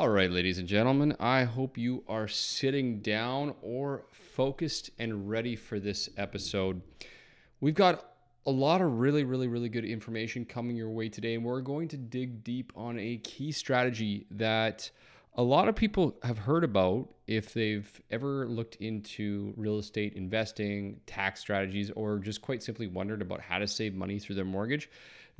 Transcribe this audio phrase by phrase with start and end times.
[0.00, 5.56] All right, ladies and gentlemen, I hope you are sitting down or focused and ready
[5.56, 6.82] for this episode.
[7.60, 8.08] We've got
[8.46, 11.88] a lot of really, really, really good information coming your way today, and we're going
[11.88, 14.88] to dig deep on a key strategy that
[15.34, 21.00] a lot of people have heard about if they've ever looked into real estate investing,
[21.06, 24.88] tax strategies, or just quite simply wondered about how to save money through their mortgage.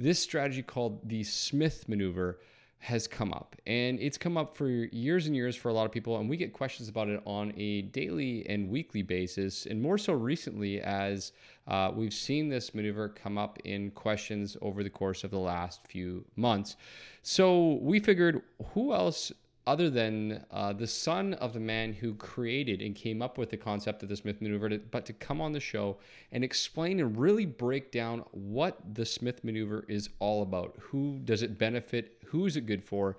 [0.00, 2.40] This strategy called the Smith maneuver
[2.80, 3.56] has come up.
[3.66, 6.36] And it's come up for years and years for a lot of people and we
[6.36, 11.32] get questions about it on a daily and weekly basis and more so recently as
[11.67, 15.86] uh, we've seen this maneuver come up in questions over the course of the last
[15.86, 16.76] few months.
[17.22, 19.32] So we figured who else
[19.68, 23.57] other than uh, the son of the man who created and came up with the
[23.57, 25.99] concept of the Smith maneuver, to, but to come on the show
[26.32, 30.75] and explain and really break down what the Smith maneuver is all about.
[30.81, 32.17] Who does it benefit?
[32.28, 33.19] Who is it good for?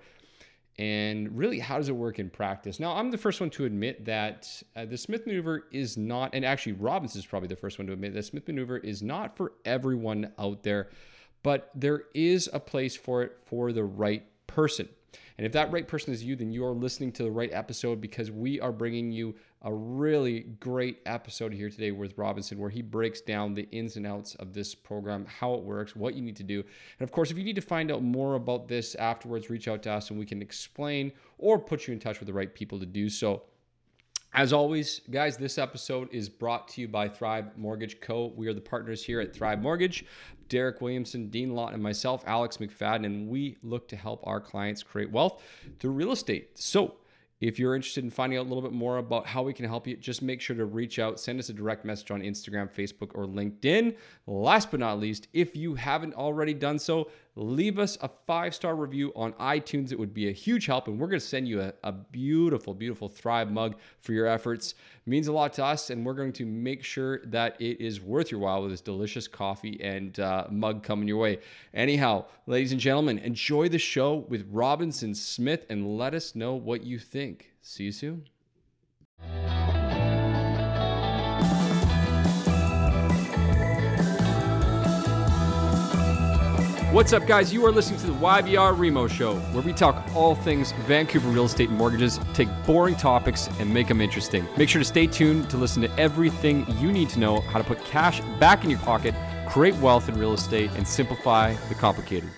[0.76, 2.80] And really, how does it work in practice?
[2.80, 6.44] Now, I'm the first one to admit that uh, the Smith maneuver is not, and
[6.44, 9.52] actually, Robinson is probably the first one to admit that Smith maneuver is not for
[9.64, 10.88] everyone out there,
[11.44, 14.88] but there is a place for it for the right person.
[15.40, 17.98] And if that right person is you, then you are listening to the right episode
[17.98, 22.82] because we are bringing you a really great episode here today with Robinson where he
[22.82, 26.36] breaks down the ins and outs of this program, how it works, what you need
[26.36, 26.60] to do.
[26.60, 29.82] And of course, if you need to find out more about this afterwards, reach out
[29.84, 32.78] to us and we can explain or put you in touch with the right people
[32.78, 33.44] to do so.
[34.32, 38.32] As always, guys, this episode is brought to you by Thrive Mortgage Co.
[38.36, 40.04] We are the partners here at Thrive Mortgage.
[40.48, 44.84] Derek Williamson, Dean Lott, and myself, Alex McFadden, and we look to help our clients
[44.84, 45.42] create wealth
[45.80, 46.56] through real estate.
[46.56, 46.94] So,
[47.40, 49.86] if you're interested in finding out a little bit more about how we can help
[49.86, 53.10] you, just make sure to reach out, send us a direct message on Instagram, Facebook,
[53.14, 53.96] or LinkedIn.
[54.26, 58.74] Last but not least, if you haven't already done so, leave us a five star
[58.74, 59.92] review on iTunes.
[59.92, 62.74] It would be a huge help, and we're going to send you a, a, beautiful,
[62.74, 64.72] beautiful Thrive mug for your efforts.
[64.72, 68.00] It means a lot to us, and we're going to make sure that it is
[68.00, 71.38] worth your while with this delicious coffee and uh, mug coming your way.
[71.72, 76.82] Anyhow, ladies and gentlemen, enjoy the show with Robinson Smith and let us know what
[76.82, 77.52] you think.
[77.62, 78.26] See you soon.
[86.92, 87.52] What's up, guys?
[87.52, 91.44] You are listening to the YVR Remo Show, where we talk all things Vancouver real
[91.44, 94.44] estate and mortgages, take boring topics and make them interesting.
[94.56, 97.64] Make sure to stay tuned to listen to everything you need to know how to
[97.64, 99.14] put cash back in your pocket,
[99.48, 102.28] create wealth in real estate, and simplify the complicated.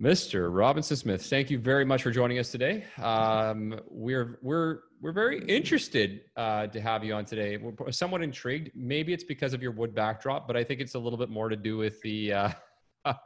[0.00, 0.48] Mr.
[0.54, 2.84] Robinson Smith, thank you very much for joining us today.
[2.98, 7.56] Um, we're we're we're very interested uh, to have you on today.
[7.56, 8.70] We're somewhat intrigued.
[8.76, 11.48] Maybe it's because of your wood backdrop, but I think it's a little bit more
[11.48, 12.50] to do with the uh,
[13.06, 13.16] a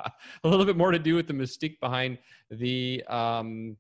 [0.45, 2.17] little bit more to do with the mystique behind
[2.51, 3.77] the um,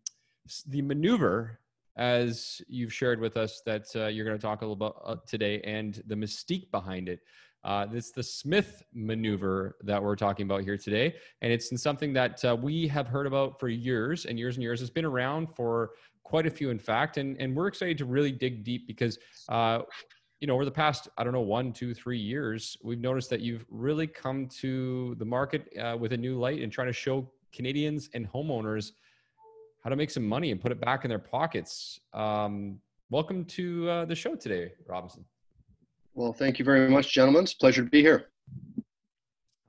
[0.66, 1.60] the maneuver,
[1.96, 5.16] as you've shared with us that uh, you're going to talk a little about uh,
[5.26, 7.20] today, and the mystique behind it.
[7.64, 11.14] Uh, it's the Smith maneuver that we're talking about here today.
[11.42, 14.82] And it's something that uh, we have heard about for years and years and years.
[14.82, 15.90] It's been around for
[16.24, 17.18] quite a few, in fact.
[17.18, 19.18] And, and we're excited to really dig deep because,
[19.48, 19.80] uh,
[20.40, 23.40] you know, over the past, I don't know, one, two, three years, we've noticed that
[23.40, 27.30] you've really come to the market uh, with a new light and trying to show
[27.52, 28.92] Canadians and homeowners
[29.84, 32.00] how to make some money and put it back in their pockets.
[32.12, 32.80] Um,
[33.10, 35.24] welcome to uh, the show today, Robinson.
[36.14, 37.44] Well, thank you very much, gentlemen.
[37.44, 38.28] It's a pleasure to be here.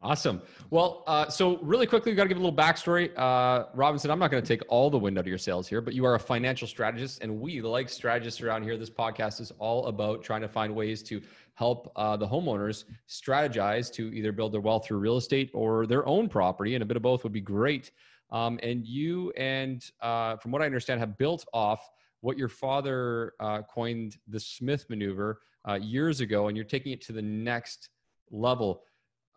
[0.02, 0.42] Awesome.
[0.70, 3.18] Well, uh, so really quickly, we got to give a little backstory.
[3.18, 5.80] Uh, Robinson, I'm not going to take all the wind out of your sails here,
[5.80, 9.54] but you are a financial strategist, and we, like strategists around here, this podcast is
[9.60, 11.22] all about trying to find ways to
[11.54, 16.06] help uh, the homeowners strategize to either build their wealth through real estate or their
[16.06, 17.92] own property, and a bit of both would be great.
[18.30, 21.90] Um, and you and, uh, from what I understand, have built off
[22.20, 27.02] what your father uh, coined the Smith maneuver uh, years ago, and you're taking it
[27.02, 27.90] to the next
[28.32, 28.84] level.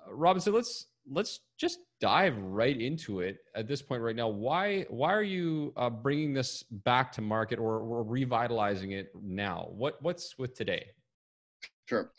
[0.06, 4.28] Uh, Robinson, let's let's just dive right into it at this point right now.
[4.28, 9.68] Why why are you uh, bringing this back to market or, or revitalizing it now?
[9.70, 10.86] What what's with today?
[11.86, 12.10] Sure.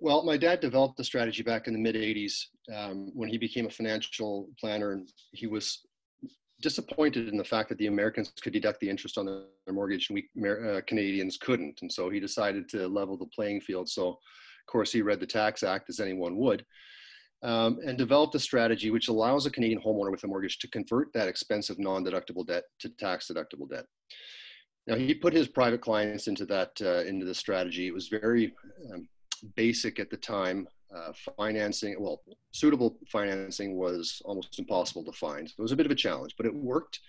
[0.00, 3.66] Well, my dad developed the strategy back in the mid 80s um, when he became
[3.66, 5.86] a financial planner, and he was
[6.60, 10.22] disappointed in the fact that the Americans could deduct the interest on their mortgage and
[10.34, 11.80] we uh, Canadians couldn't.
[11.82, 13.88] And so he decided to level the playing field.
[13.88, 16.64] So, of course, he read the Tax Act as anyone would
[17.42, 21.12] um, and developed a strategy which allows a Canadian homeowner with a mortgage to convert
[21.12, 23.84] that expensive non deductible debt to tax deductible debt.
[24.86, 27.88] Now, he put his private clients into that, uh, into the strategy.
[27.88, 28.54] It was very
[28.94, 29.08] um,
[29.56, 32.22] basic at the time uh, financing, well,
[32.52, 35.48] suitable financing was almost impossible to find.
[35.48, 37.00] So it was a bit of a challenge, but it worked.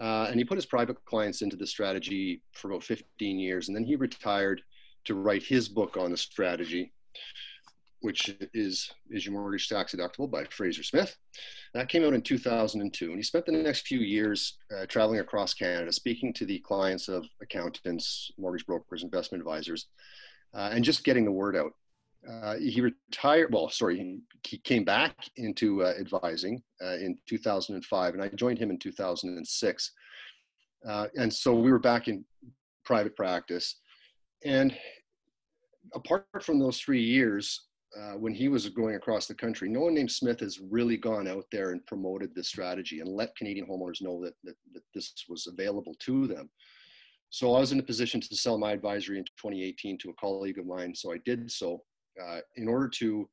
[0.00, 3.68] Uh, and he put his private clients into the strategy for about 15 years.
[3.68, 4.62] And then he retired
[5.04, 6.92] to write his book on the strategy,
[8.00, 11.16] which is Is Your Mortgage Tax Deductible by Fraser Smith.
[11.74, 13.06] That came out in 2002.
[13.06, 17.08] And he spent the next few years uh, traveling across Canada, speaking to the clients
[17.08, 19.86] of accountants, mortgage brokers, investment advisors,
[20.54, 21.72] uh, and just getting the word out.
[22.28, 28.22] Uh, he retired, well, sorry, he, came back into uh, advising uh, in 2005, and
[28.22, 29.92] I joined him in 2006.
[30.86, 32.24] Uh, and so we were back in
[32.84, 33.76] private practice.
[34.44, 34.76] And
[35.94, 37.66] apart from those three years,
[37.98, 41.26] uh, when he was going across the country, no one named Smith has really gone
[41.26, 45.12] out there and promoted this strategy and let Canadian homeowners know that, that, that this
[45.28, 46.48] was available to them.
[47.30, 50.58] So I was in a position to sell my advisory in 2018 to a colleague
[50.58, 50.94] of mine.
[50.94, 51.82] So I did so
[52.24, 53.28] uh, in order to,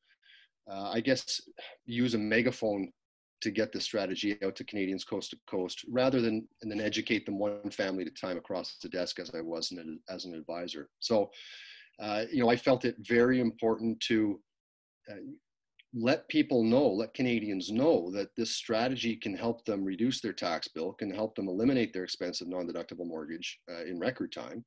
[0.72, 1.42] uh, I guess,
[1.86, 2.92] use a megaphone
[3.42, 7.26] to get the strategy out to Canadians coast to coast, rather than and then educate
[7.26, 9.72] them one family at a time across the desk as I was
[10.10, 10.90] as an advisor.
[11.00, 11.30] So,
[12.00, 14.40] uh, you know, I felt it very important to
[15.10, 15.16] uh,
[15.94, 20.68] let people know, let Canadians know that this strategy can help them reduce their tax
[20.68, 24.66] bill, can help them eliminate their expensive non-deductible mortgage uh, in record time,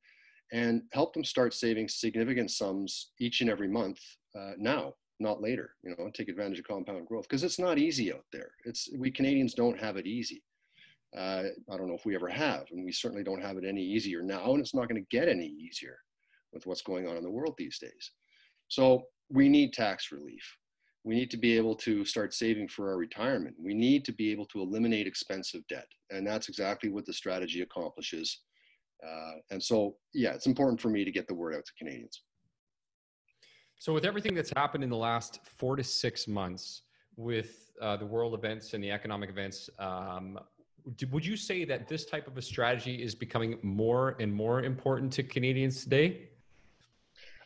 [0.51, 3.99] and help them start saving significant sums each and every month
[4.37, 5.71] uh, now, not later.
[5.83, 8.51] You know, take advantage of compound growth because it's not easy out there.
[8.65, 10.43] It's we Canadians don't have it easy.
[11.15, 13.83] Uh, I don't know if we ever have, and we certainly don't have it any
[13.83, 15.97] easier now, and it's not going to get any easier
[16.53, 18.11] with what's going on in the world these days.
[18.67, 20.57] So we need tax relief.
[21.03, 23.55] We need to be able to start saving for our retirement.
[23.59, 25.87] We need to be able to eliminate expensive debt.
[26.11, 28.41] And that's exactly what the strategy accomplishes.
[29.05, 32.21] Uh, and so, yeah, it's important for me to get the word out to Canadians.
[33.79, 36.83] So, with everything that's happened in the last four to six months
[37.15, 40.39] with uh, the world events and the economic events, um,
[41.11, 45.11] would you say that this type of a strategy is becoming more and more important
[45.13, 46.29] to Canadians today?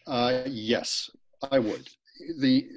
[0.08, 1.10] Uh, yes,
[1.52, 1.88] I would.
[2.40, 2.70] the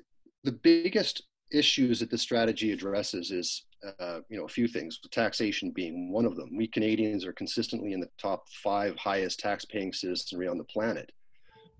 [0.44, 3.64] The biggest issues that the strategy addresses is
[4.00, 6.56] uh, you know a few things taxation being one of them.
[6.56, 11.12] We canadians are consistently in the top five highest tax paying citizenry on the planet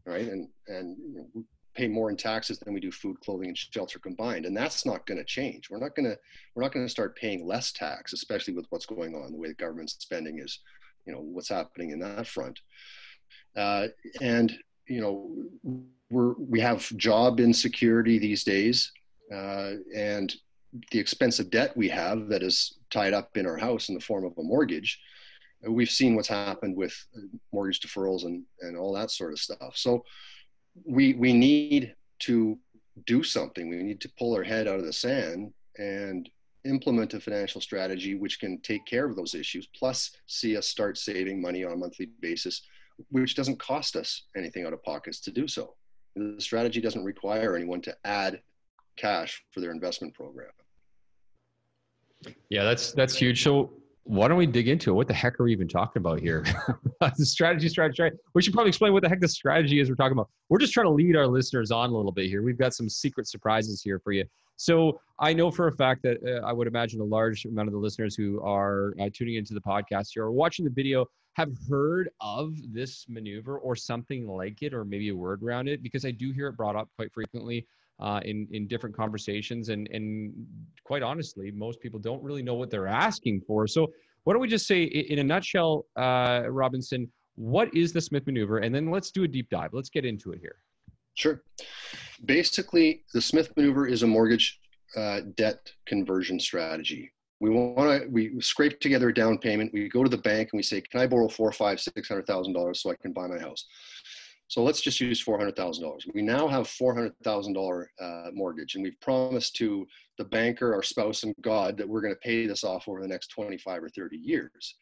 [0.08, 0.28] right?
[0.28, 1.42] And and you know, we
[1.74, 5.06] pay more in taxes than we do food clothing and shelter combined and that's not
[5.06, 5.70] going to change.
[5.70, 6.18] We're not going to
[6.54, 9.48] we're not going to start paying less tax especially with what's going on the way
[9.48, 10.60] the government spending is
[11.06, 12.58] you know what's happening in that front.
[13.56, 13.88] Uh,
[14.20, 14.54] and
[14.86, 15.30] you know
[16.10, 18.90] we're we have job insecurity these days
[19.32, 20.34] uh, and
[20.90, 24.24] the expensive debt we have that is tied up in our house in the form
[24.24, 25.00] of a mortgage.
[25.66, 26.94] We've seen what's happened with
[27.52, 29.76] mortgage deferrals and, and all that sort of stuff.
[29.76, 30.04] So
[30.84, 32.58] we we need to
[33.06, 33.68] do something.
[33.68, 36.28] We need to pull our head out of the sand and
[36.64, 40.98] implement a financial strategy which can take care of those issues, plus see us start
[40.98, 42.62] saving money on a monthly basis,
[43.10, 45.74] which doesn't cost us anything out of pockets to do so.
[46.16, 48.40] The strategy doesn't require anyone to add
[48.98, 50.50] cash for their investment program.
[52.50, 53.42] Yeah, that's that's huge.
[53.42, 53.72] So
[54.08, 54.94] why don't we dig into it?
[54.94, 56.44] What the heck are we even talking about here?
[57.00, 58.16] the strategy, strategy, strategy.
[58.34, 60.30] We should probably explain what the heck the strategy is we're talking about.
[60.48, 62.42] We're just trying to lead our listeners on a little bit here.
[62.42, 64.24] We've got some secret surprises here for you.
[64.56, 67.72] So I know for a fact that uh, I would imagine a large amount of
[67.72, 71.52] the listeners who are uh, tuning into the podcast here or watching the video have
[71.68, 76.04] heard of this maneuver or something like it, or maybe a word around it, because
[76.04, 77.66] I do hear it brought up quite frequently
[78.00, 80.32] uh, in in different conversations, and and
[80.84, 83.66] quite honestly, most people don't really know what they're asking for.
[83.66, 83.92] So
[84.24, 88.58] why don't we just say, in a nutshell, uh, Robinson, what is the Smith maneuver,
[88.58, 89.70] and then let's do a deep dive.
[89.72, 90.56] Let's get into it here.
[91.14, 91.42] Sure.
[92.24, 94.60] Basically, the Smith maneuver is a mortgage
[94.96, 97.12] uh, debt conversion strategy.
[97.40, 99.72] We want to we scrape together a down payment.
[99.72, 102.26] We go to the bank and we say, "Can I borrow four, five, six hundred
[102.26, 103.64] thousand dollars so I can buy my house?"
[104.48, 106.14] So let's just use $400,000.
[106.14, 109.86] We now have $400,000 uh, mortgage, and we've promised to
[110.16, 113.08] the banker, our spouse, and God that we're going to pay this off over the
[113.08, 114.74] next 25 or 30 years.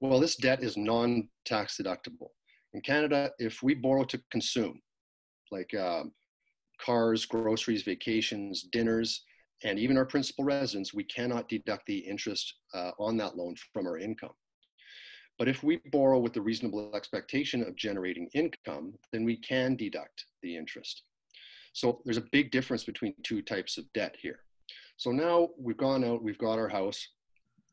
[0.00, 2.28] Well, this debt is non tax deductible.
[2.74, 4.80] In Canada, if we borrow to consume,
[5.50, 6.12] like um,
[6.78, 9.24] cars, groceries, vacations, dinners,
[9.64, 13.86] and even our principal residence, we cannot deduct the interest uh, on that loan from
[13.86, 14.30] our income.
[15.40, 20.26] But if we borrow with the reasonable expectation of generating income, then we can deduct
[20.42, 21.04] the interest.
[21.72, 24.40] So there's a big difference between two types of debt here.
[24.98, 27.08] So now we've gone out, we've got our house,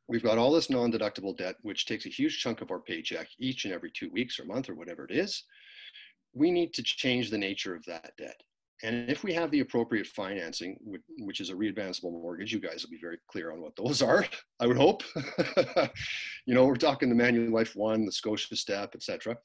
[0.07, 3.65] we've got all this non-deductible debt, which takes a huge chunk of our paycheck each
[3.65, 5.43] and every two weeks or month or whatever it is.
[6.33, 8.41] We need to change the nature of that debt.
[8.83, 10.77] And if we have the appropriate financing,
[11.19, 14.25] which is a readvanceable mortgage, you guys will be very clear on what those are,
[14.59, 15.03] I would hope.
[16.45, 19.35] you know, we're talking the Manulife One, the Scotia Step, etc.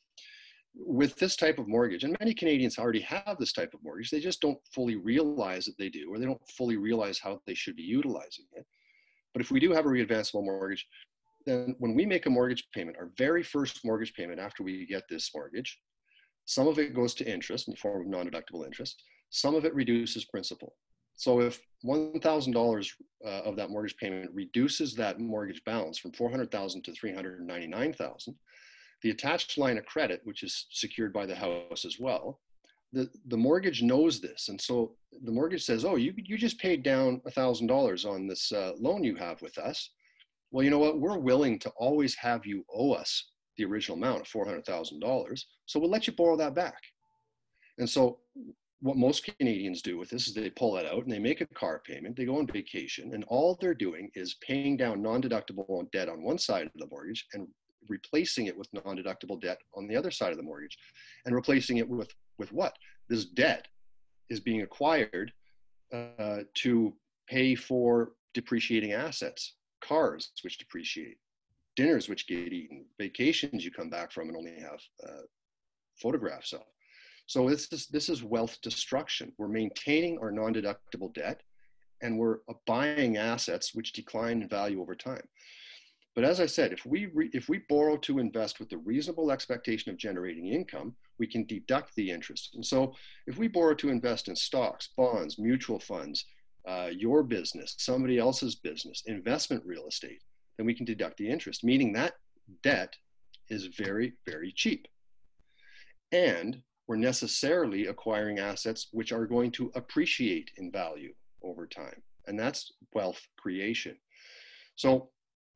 [0.75, 4.21] With this type of mortgage, and many Canadians already have this type of mortgage, they
[4.21, 7.77] just don't fully realize that they do, or they don't fully realize how they should
[7.77, 8.67] be utilizing it.
[9.33, 10.87] But if we do have a readvanceable mortgage,
[11.47, 15.05] then when we make a mortgage payment, our very first mortgage payment after we get
[15.09, 15.79] this mortgage,
[16.45, 19.03] some of it goes to interest in the form of non-deductible interest.
[19.33, 20.75] Some of it reduces principal.
[21.17, 22.93] So if $1,000
[23.25, 28.35] uh, of that mortgage payment reduces that mortgage balance from 400,000 to 399,000,
[29.03, 32.41] the attached line of credit, which is secured by the house as well,
[32.93, 34.51] the, the mortgage knows this.
[34.51, 38.73] And so the mortgage says, oh, you, you just paid down $1,000 on this uh,
[38.79, 39.91] loan you have with us.
[40.51, 41.01] Well, you know what?
[41.01, 45.45] We're willing to always have you owe us the original amount of $400,000.
[45.65, 46.83] So we'll let you borrow that back.
[47.79, 48.19] And so
[48.83, 51.47] what most Canadians do with this is they pull it out and they make a
[51.47, 56.09] car payment, they go on vacation, and all they're doing is paying down non-deductible debt
[56.09, 57.47] on one side of the mortgage and
[57.89, 60.77] replacing it with non-deductible debt on the other side of the mortgage.
[61.25, 62.77] And replacing it with with what?
[63.09, 63.69] This debt
[64.31, 65.33] is being acquired
[65.93, 66.93] uh, to
[67.29, 71.19] pay for depreciating assets, cars which depreciate,
[71.77, 75.23] dinners which get eaten, vacations you come back from and only have uh,
[76.01, 76.63] photographs of.
[77.27, 79.33] So this is, this is wealth destruction.
[79.39, 81.43] We're maintaining our non-deductible debt
[82.03, 85.23] and we're buying assets which decline in value over time.
[86.15, 89.31] But as I said, if we, re, if we borrow to invest with the reasonable
[89.31, 92.51] expectation of generating income, we can deduct the interest.
[92.55, 92.95] And so
[93.27, 96.27] if we borrow to invest in stocks, bonds, mutual funds,
[96.69, 100.21] uh, your business, somebody else's business, investment real estate,
[100.59, 102.13] then we can deduct the interest, meaning that
[102.63, 102.95] debt
[103.49, 104.87] is very, very cheap.
[106.13, 112.03] And we're necessarily acquiring assets which are going to appreciate in value over time.
[112.27, 113.97] And that's wealth creation.
[114.77, 115.11] So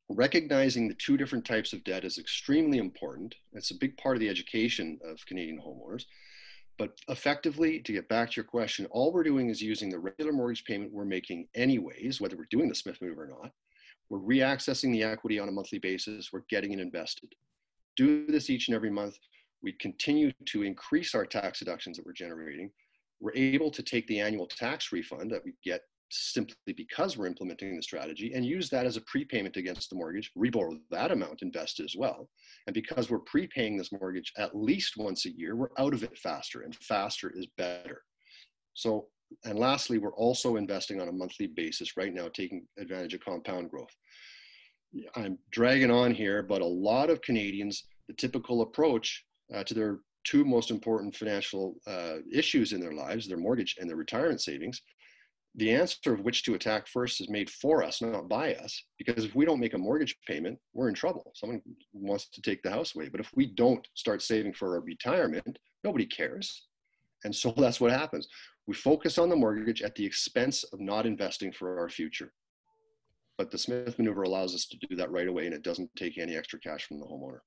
[0.08, 3.34] recognizing the two different types of debt is extremely important.
[3.52, 6.04] It's a big part of the education of Canadian homeowners.
[6.78, 10.32] But effectively, to get back to your question, all we're doing is using the regular
[10.32, 13.50] mortgage payment we're making anyways, whether we're doing the Smith move or not.
[14.10, 16.32] We're reaccessing the equity on a monthly basis.
[16.32, 17.34] We're getting it invested.
[17.96, 19.16] Do this each and every month
[19.62, 22.70] we continue to increase our tax deductions that we're generating.
[23.20, 27.76] We're able to take the annual tax refund that we get simply because we're implementing
[27.76, 31.80] the strategy and use that as a prepayment against the mortgage, reborrow that amount, invest
[31.80, 32.28] as well.
[32.66, 36.16] And because we're prepaying this mortgage at least once a year, we're out of it
[36.18, 38.02] faster, and faster is better.
[38.74, 39.06] So,
[39.44, 43.70] and lastly, we're also investing on a monthly basis right now, taking advantage of compound
[43.70, 43.94] growth.
[45.16, 49.98] I'm dragging on here, but a lot of Canadians, the typical approach uh, to their
[50.24, 54.82] two most important financial uh, issues in their lives, their mortgage and their retirement savings,
[55.56, 58.84] the answer of which to attack first is made for us, not by us.
[58.98, 61.32] Because if we don't make a mortgage payment, we're in trouble.
[61.34, 61.62] Someone
[61.94, 63.08] wants to take the house away.
[63.08, 66.66] But if we don't start saving for our retirement, nobody cares.
[67.24, 68.28] And so that's what happens.
[68.66, 72.32] We focus on the mortgage at the expense of not investing for our future.
[73.38, 76.18] But the Smith maneuver allows us to do that right away and it doesn't take
[76.18, 77.40] any extra cash from the homeowner.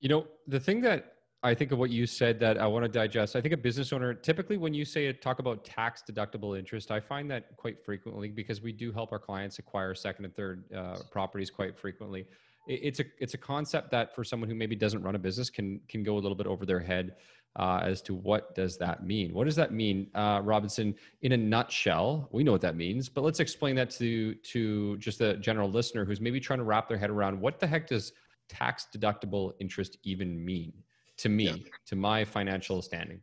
[0.00, 2.88] You know, the thing that I think of what you said that I want to
[2.88, 3.36] digest.
[3.36, 6.98] I think a business owner, typically when you say talk about tax deductible interest, I
[6.98, 10.96] find that quite frequently because we do help our clients acquire second and third uh,
[11.12, 12.26] properties quite frequently.
[12.66, 15.80] It's a it's a concept that for someone who maybe doesn't run a business can
[15.88, 17.14] can go a little bit over their head
[17.56, 19.32] uh, as to what does that mean.
[19.32, 20.94] What does that mean, uh, Robinson?
[21.22, 25.20] In a nutshell, we know what that means, but let's explain that to to just
[25.20, 28.12] the general listener who's maybe trying to wrap their head around what the heck does
[28.48, 30.72] tax deductible interest even mean
[31.18, 31.70] to me, yeah.
[31.86, 33.20] to my financial standing?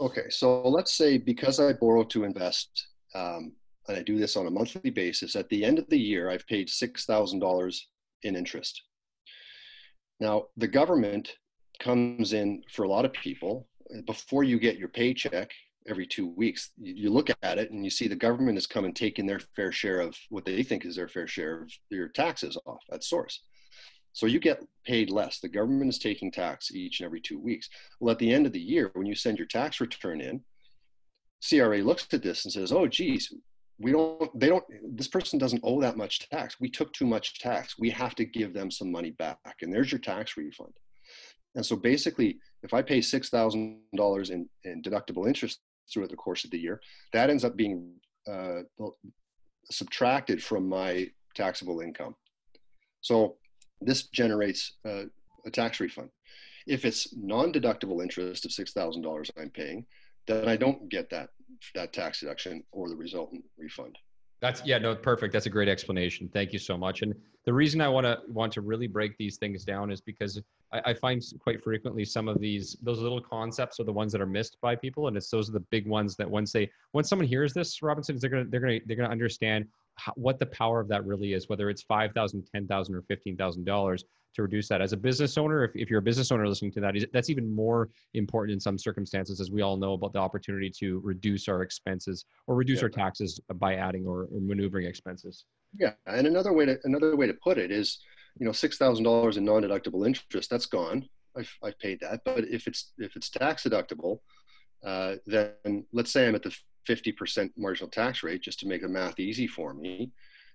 [0.00, 3.52] Okay, so let's say because I borrow to invest, um,
[3.88, 6.46] and I do this on a monthly basis, at the end of the year, I've
[6.46, 7.80] paid $6,000
[8.22, 8.82] in interest.
[10.20, 11.36] Now, the government
[11.80, 13.66] comes in for a lot of people
[14.06, 15.50] before you get your paycheck
[15.88, 16.70] every two weeks.
[16.78, 19.72] You look at it and you see the government has come and taken their fair
[19.72, 23.40] share of what they think is their fair share of your taxes off at source.
[24.12, 25.38] So you get paid less.
[25.38, 27.68] The government is taking tax each and every two weeks.
[28.00, 30.42] Well, at the end of the year, when you send your tax return in,
[31.46, 33.32] CRA looks at this and says, "Oh, geez,
[33.78, 34.38] we don't.
[34.38, 34.64] They don't.
[34.96, 36.60] This person doesn't owe that much tax.
[36.60, 37.78] We took too much tax.
[37.78, 40.72] We have to give them some money back, and there's your tax refund."
[41.54, 45.60] And so basically, if I pay six thousand dollars in deductible interest
[45.92, 46.80] throughout the course of the year,
[47.12, 47.94] that ends up being
[48.30, 48.60] uh,
[49.70, 52.14] subtracted from my taxable income.
[53.00, 53.36] So
[53.80, 55.04] this generates uh,
[55.44, 56.10] a tax refund.
[56.66, 59.86] If it's non-deductible interest of $6,000 I'm paying,
[60.26, 61.30] then I don't get that
[61.74, 63.98] that tax deduction or the resultant refund.
[64.40, 65.32] That's yeah, no, perfect.
[65.32, 66.30] That's a great explanation.
[66.32, 67.02] Thank you so much.
[67.02, 70.40] And the reason I want to want to really break these things down is because
[70.72, 74.20] I, I, find quite frequently some of these those little concepts are the ones that
[74.22, 77.10] are missed by people, and it's those are the big ones that once they once
[77.10, 79.66] someone hears this, Robinson, they're gonna they're gonna they're gonna understand
[80.04, 83.02] how, what the power of that really is, whether it's five thousand, ten thousand, or
[83.02, 84.04] fifteen thousand dollars
[84.34, 84.80] to reduce that.
[84.80, 87.52] As a business owner, if, if you're a business owner listening to that, that's even
[87.52, 91.62] more important in some circumstances, as we all know about the opportunity to reduce our
[91.62, 92.84] expenses or reduce yeah.
[92.84, 95.44] our taxes by adding or, or maneuvering expenses.
[95.78, 97.98] Yeah, and another way to another way to put it is,
[98.38, 101.08] you know, six thousand dollars in non-deductible interest that's gone.
[101.36, 104.18] I've, I've paid that, but if it's if it's tax deductible,
[104.84, 106.56] uh, then let's say I'm at the
[106.90, 110.10] 50% marginal tax rate, just to make the math easy for me.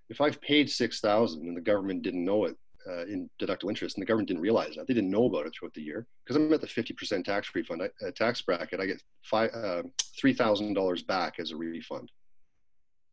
[0.09, 2.55] If I've paid 6,000 and the government didn't know it
[2.87, 4.87] uh, in deductible interest, and the government didn't realize that.
[4.87, 7.81] They didn't know about it throughout the year because I'm at the 50% tax refund
[7.81, 8.79] uh, tax bracket.
[8.79, 9.83] I get five uh,
[10.19, 12.11] three thousand dollars back as a refund.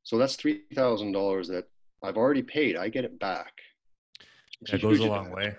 [0.02, 1.69] So that's three thousand dollars that
[2.02, 2.76] I've already paid.
[2.76, 3.52] I get it back.
[4.69, 5.57] It goes a long way.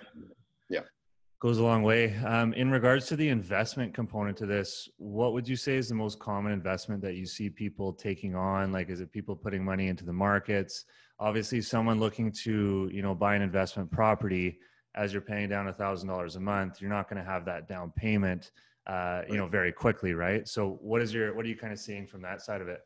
[1.43, 2.15] Goes a long way.
[2.25, 5.95] Um, in regards to the investment component to this, what would you say is the
[5.95, 8.71] most common investment that you see people taking on?
[8.71, 10.85] Like, is it people putting money into the markets?
[11.19, 14.59] obviously someone looking to you know buy an investment property
[14.95, 17.67] as you're paying down a thousand dollars a month you're not going to have that
[17.67, 18.51] down payment
[18.88, 21.79] uh, you know very quickly right so what is your what are you kind of
[21.79, 22.81] seeing from that side of it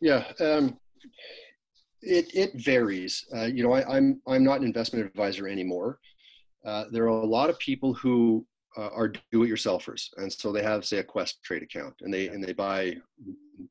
[0.00, 0.76] yeah um,
[2.02, 5.98] it, it varies uh, you know I, am I'm, I'm not an investment advisor anymore
[6.64, 8.44] uh, there are a lot of people who
[8.76, 12.52] uh, are do-it-yourselfers and so they have say a Questrade account and they and they
[12.52, 12.96] buy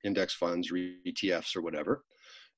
[0.04, 2.04] index funds or etfs or whatever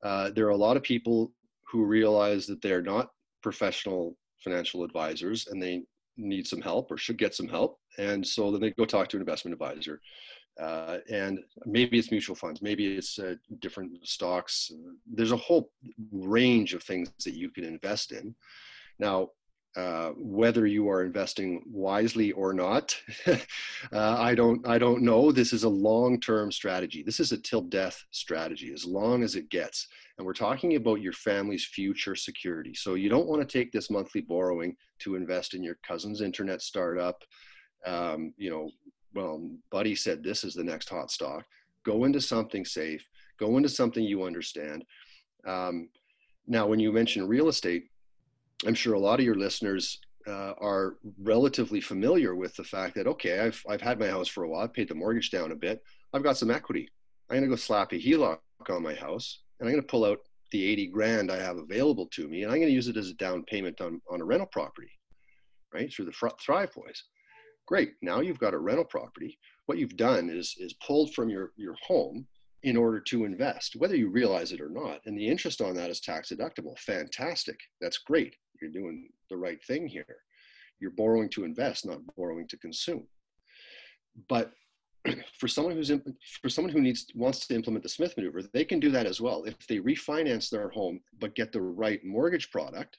[0.03, 1.31] uh, there are a lot of people
[1.63, 3.11] who realize that they're not
[3.41, 5.83] professional financial advisors and they
[6.17, 7.79] need some help or should get some help.
[7.97, 10.01] And so then they go talk to an investment advisor.
[10.59, 14.71] Uh, and maybe it's mutual funds, maybe it's uh, different stocks.
[15.11, 15.71] There's a whole
[16.11, 18.35] range of things that you can invest in.
[18.99, 19.29] Now,
[19.77, 22.93] uh, whether you are investing wisely or not,
[23.27, 23.37] uh,
[23.93, 24.67] I don't.
[24.67, 25.31] I don't know.
[25.31, 27.03] This is a long-term strategy.
[27.03, 29.87] This is a till death strategy, as long as it gets.
[30.17, 32.73] And we're talking about your family's future security.
[32.73, 36.61] So you don't want to take this monthly borrowing to invest in your cousin's internet
[36.61, 37.23] startup.
[37.85, 38.69] Um, you know,
[39.13, 41.45] well, Buddy said this is the next hot stock.
[41.85, 43.05] Go into something safe.
[43.39, 44.83] Go into something you understand.
[45.47, 45.89] Um,
[46.45, 47.85] now, when you mention real estate,
[48.65, 53.07] I'm sure a lot of your listeners uh, are relatively familiar with the fact that
[53.07, 55.55] okay, I've I've had my house for a while, I've paid the mortgage down a
[55.55, 55.81] bit,
[56.13, 56.89] I've got some equity.
[57.29, 58.37] I'm gonna go slap a HELOC
[58.69, 60.19] on my house, and I'm gonna pull out
[60.51, 63.15] the 80 grand I have available to me, and I'm gonna use it as a
[63.15, 64.91] down payment on on a rental property,
[65.73, 67.03] right through the Thrive Boys.
[67.67, 67.93] Great.
[68.01, 69.39] Now you've got a rental property.
[69.65, 72.27] What you've done is is pulled from your your home
[72.63, 75.01] in order to invest, whether you realize it or not.
[75.05, 76.77] And the interest on that is tax deductible.
[76.79, 77.59] Fantastic.
[77.79, 78.35] That's great.
[78.61, 80.17] You're doing the right thing here.
[80.79, 83.07] You're borrowing to invest, not borrowing to consume.
[84.29, 84.51] But
[85.39, 85.91] for someone who's
[86.41, 89.19] for someone who needs wants to implement the Smith maneuver, they can do that as
[89.19, 89.43] well.
[89.43, 92.97] If they refinance their home but get the right mortgage product,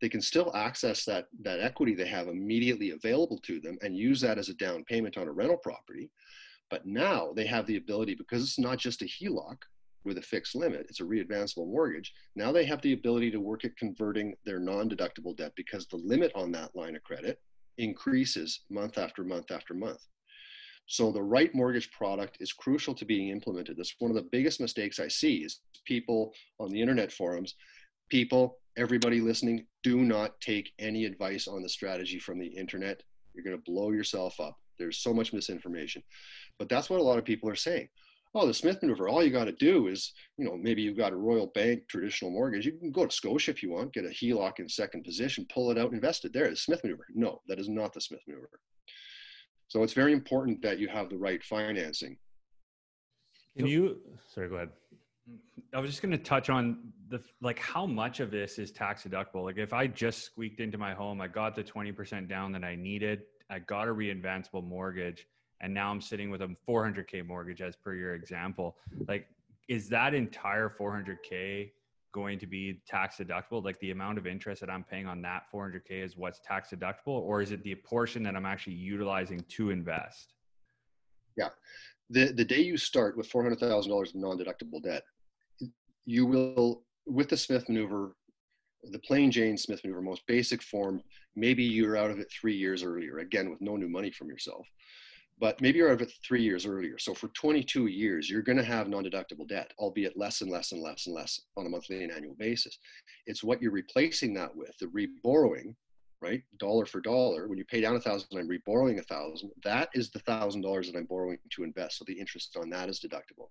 [0.00, 4.20] they can still access that that equity they have immediately available to them and use
[4.22, 6.10] that as a down payment on a rental property.
[6.72, 9.58] But now they have the ability because it's not just a HELOC,
[10.04, 12.14] with a fixed limit, it's a readvanceable mortgage.
[12.34, 15.98] Now they have the ability to work at converting their non deductible debt because the
[15.98, 17.42] limit on that line of credit
[17.76, 20.00] increases month after month after month.
[20.86, 23.76] So the right mortgage product is crucial to being implemented.
[23.76, 27.54] That's one of the biggest mistakes I see is people on the internet forums,
[28.08, 33.02] people, everybody listening, do not take any advice on the strategy from the internet.
[33.34, 34.56] You're going to blow yourself up.
[34.82, 36.02] There's so much misinformation.
[36.58, 37.88] But that's what a lot of people are saying
[38.34, 41.12] oh, the Smith maneuver, all you got to do is, you know, maybe you've got
[41.12, 42.64] a Royal Bank traditional mortgage.
[42.64, 45.70] You can go to Scotia if you want, get a HELOC in second position, pull
[45.70, 46.48] it out, invest it there.
[46.48, 47.06] The Smith maneuver.
[47.14, 48.48] No, that is not the Smith maneuver.
[49.68, 52.16] So it's very important that you have the right financing.
[53.56, 54.70] Can you, sorry, go ahead.
[55.74, 59.04] I was just going to touch on the like how much of this is tax
[59.04, 59.44] deductible.
[59.44, 62.74] Like if I just squeaked into my home, I got the 20% down that I
[62.74, 65.26] needed, I got a readvanceable mortgage
[65.60, 68.76] and now I'm sitting with a 400k mortgage as per your example.
[69.06, 69.28] Like,
[69.68, 71.70] is that entire 400k
[72.12, 73.64] going to be tax deductible?
[73.64, 77.20] Like the amount of interest that I'm paying on that 400k is what's tax deductible,
[77.20, 80.34] or is it the portion that I'm actually utilizing to invest?
[81.36, 81.48] Yeah,
[82.10, 85.02] the the day you start with four hundred thousand dollars in non-deductible debt,
[86.04, 88.14] you will with the Smith maneuver,
[88.90, 91.02] the plain Jane Smith maneuver, most basic form.
[91.34, 94.66] Maybe you're out of it three years earlier, again with no new money from yourself
[95.42, 96.96] but maybe you're out of it three years earlier.
[96.98, 100.80] So for 22 years, you're going to have non-deductible debt, albeit less and less and
[100.80, 102.78] less and less on a monthly and annual basis.
[103.26, 105.74] It's what you're replacing that with, the reborrowing,
[106.20, 106.44] right?
[106.58, 107.48] Dollar for dollar.
[107.48, 109.50] When you pay down a thousand, I'm reborrowing a thousand.
[109.64, 111.98] That is the thousand dollars that I'm borrowing to invest.
[111.98, 113.48] So the interest on that is deductible.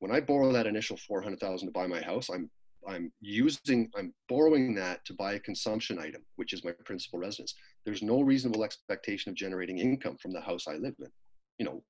[0.00, 2.50] When I borrow that initial 400,000 to buy my house, I'm
[2.88, 7.54] I'm using, I'm borrowing that to buy a consumption item, which is my principal residence.
[7.84, 11.10] There's no reasonable expectation of generating income from the house I live in.
[11.58, 11.82] You know,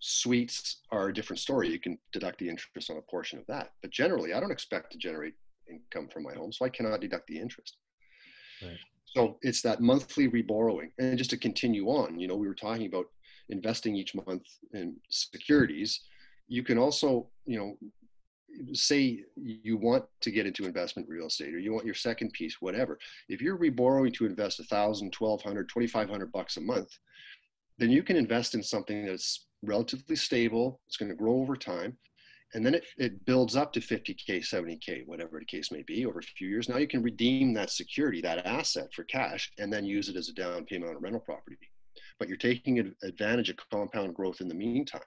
[0.00, 1.68] suites are a different story.
[1.68, 3.72] You can deduct the interest on a portion of that.
[3.82, 5.34] But generally, I don't expect to generate
[5.68, 7.76] income from my home, so I cannot deduct the interest.
[8.62, 8.78] Right.
[9.06, 10.90] So it's that monthly reborrowing.
[10.98, 13.06] And just to continue on, you know, we were talking about
[13.48, 16.00] investing each month in securities.
[16.46, 17.76] You can also, you know,
[18.72, 22.56] say you want to get into investment real estate or you want your second piece
[22.60, 26.60] whatever if you're reborrowing to invest a thousand twelve hundred twenty five hundred bucks a
[26.60, 26.98] month
[27.78, 31.96] then you can invest in something that's relatively stable it's going to grow over time
[32.54, 36.18] and then it, it builds up to 50k 70k whatever the case may be over
[36.18, 36.68] a few years.
[36.68, 40.28] Now you can redeem that security that asset for cash and then use it as
[40.28, 41.56] a down payment on a rental property.
[42.18, 45.02] But you're taking advantage of compound growth in the meantime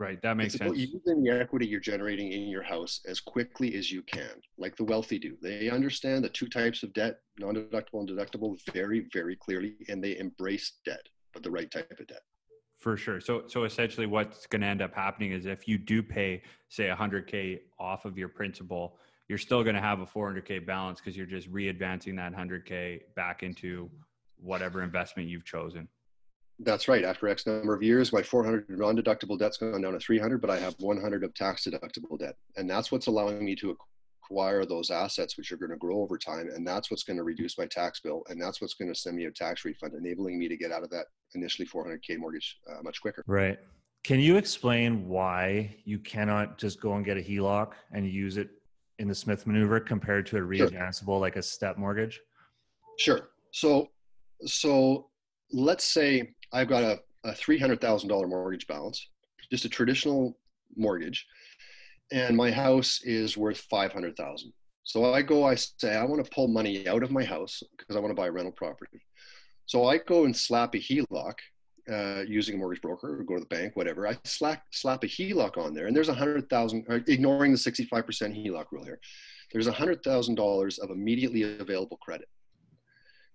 [0.00, 0.78] Right, that makes it's sense.
[0.78, 4.84] using the equity you're generating in your house as quickly as you can, like the
[4.84, 5.36] wealthy do.
[5.42, 10.16] They understand the two types of debt, non-deductible and deductible, very, very clearly, and they
[10.16, 12.22] embrace debt, but the right type of debt.
[12.78, 13.20] For sure.
[13.20, 16.88] So, so essentially, what's going to end up happening is if you do pay, say,
[16.88, 18.96] 100k off of your principal,
[19.28, 23.42] you're still going to have a 400k balance because you're just re-advancing that 100k back
[23.42, 23.90] into
[24.38, 25.88] whatever investment you've chosen.
[26.62, 27.04] That's right.
[27.04, 30.58] After X number of years, my 400 non-deductible debt's gone down to 300, but I
[30.58, 33.76] have 100 of tax deductible debt, and that's what's allowing me to
[34.22, 37.22] acquire those assets, which are going to grow over time, and that's what's going to
[37.22, 40.38] reduce my tax bill, and that's what's going to send me a tax refund, enabling
[40.38, 43.24] me to get out of that initially 400k mortgage uh, much quicker.
[43.26, 43.58] Right.
[44.04, 48.50] Can you explain why you cannot just go and get a HELOC and use it
[48.98, 51.18] in the Smith maneuver compared to a readvanceable sure.
[51.18, 52.20] like a step mortgage?
[52.98, 53.30] Sure.
[53.52, 53.88] So,
[54.46, 55.08] so
[55.52, 59.08] let's say I've got a, a $300,000 mortgage balance,
[59.50, 60.36] just a traditional
[60.76, 61.26] mortgage,
[62.12, 64.52] and my house is worth 500,000.
[64.84, 67.96] So I go, I say, I want to pull money out of my house because
[67.96, 69.00] I want to buy a rental property.
[69.66, 71.34] So I go and slap a HELOC
[71.90, 74.08] uh, using a mortgage broker or go to the bank, whatever.
[74.08, 78.04] I slap, slap a HELOC on there, and there's a hundred thousand, ignoring the 65%
[78.04, 78.98] HELOC rule here.
[79.52, 82.28] There's a hundred thousand dollars of immediately available credit.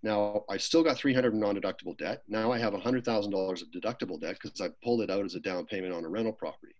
[0.03, 2.23] Now I still got 300 non-deductible debt.
[2.27, 5.65] Now I have $100,000 of deductible debt because I pulled it out as a down
[5.65, 6.75] payment on a rental property.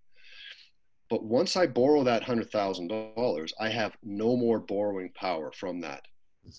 [1.10, 6.02] But once I borrow that $100,000, I have no more borrowing power from that,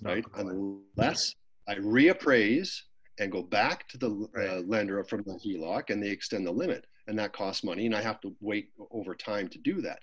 [0.03, 0.25] right?
[0.35, 1.35] Unless
[1.69, 2.83] I reappraise
[3.19, 6.87] and go back to the uh, lender from the HELOC and they extend the limit
[7.09, 10.01] and that costs money and I have to wait over time to do that.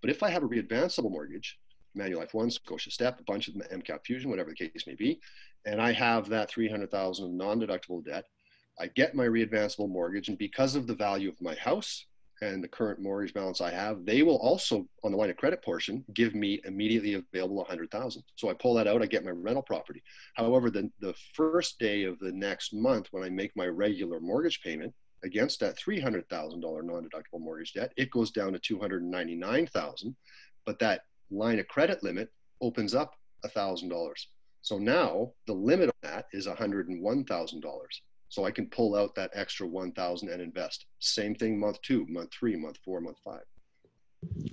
[0.00, 1.58] But if I have a readvanceable mortgage,
[1.96, 5.20] Manulife One, Scotia Step, a bunch of them, MCAP Fusion, whatever the case may be,
[5.66, 8.24] and I have that 300,000 non-deductible debt,
[8.78, 12.06] I get my readvanceable mortgage, and because of the value of my house
[12.42, 15.62] and the current mortgage balance I have, they will also, on the line of credit
[15.62, 18.22] portion, give me immediately available 100,000.
[18.34, 20.02] So I pull that out, I get my rental property.
[20.34, 24.60] However, the, the first day of the next month, when I make my regular mortgage
[24.62, 26.28] payment against that $300,000
[26.60, 30.16] non-deductible mortgage debt, it goes down to 299,000.
[30.66, 33.14] But that line of credit limit opens up
[33.46, 34.26] $1,000.
[34.64, 37.62] So now the limit on that is $101,000.
[38.30, 40.86] So I can pull out that extra 1,000 and invest.
[41.00, 43.42] Same thing month two, month three, month four, month five.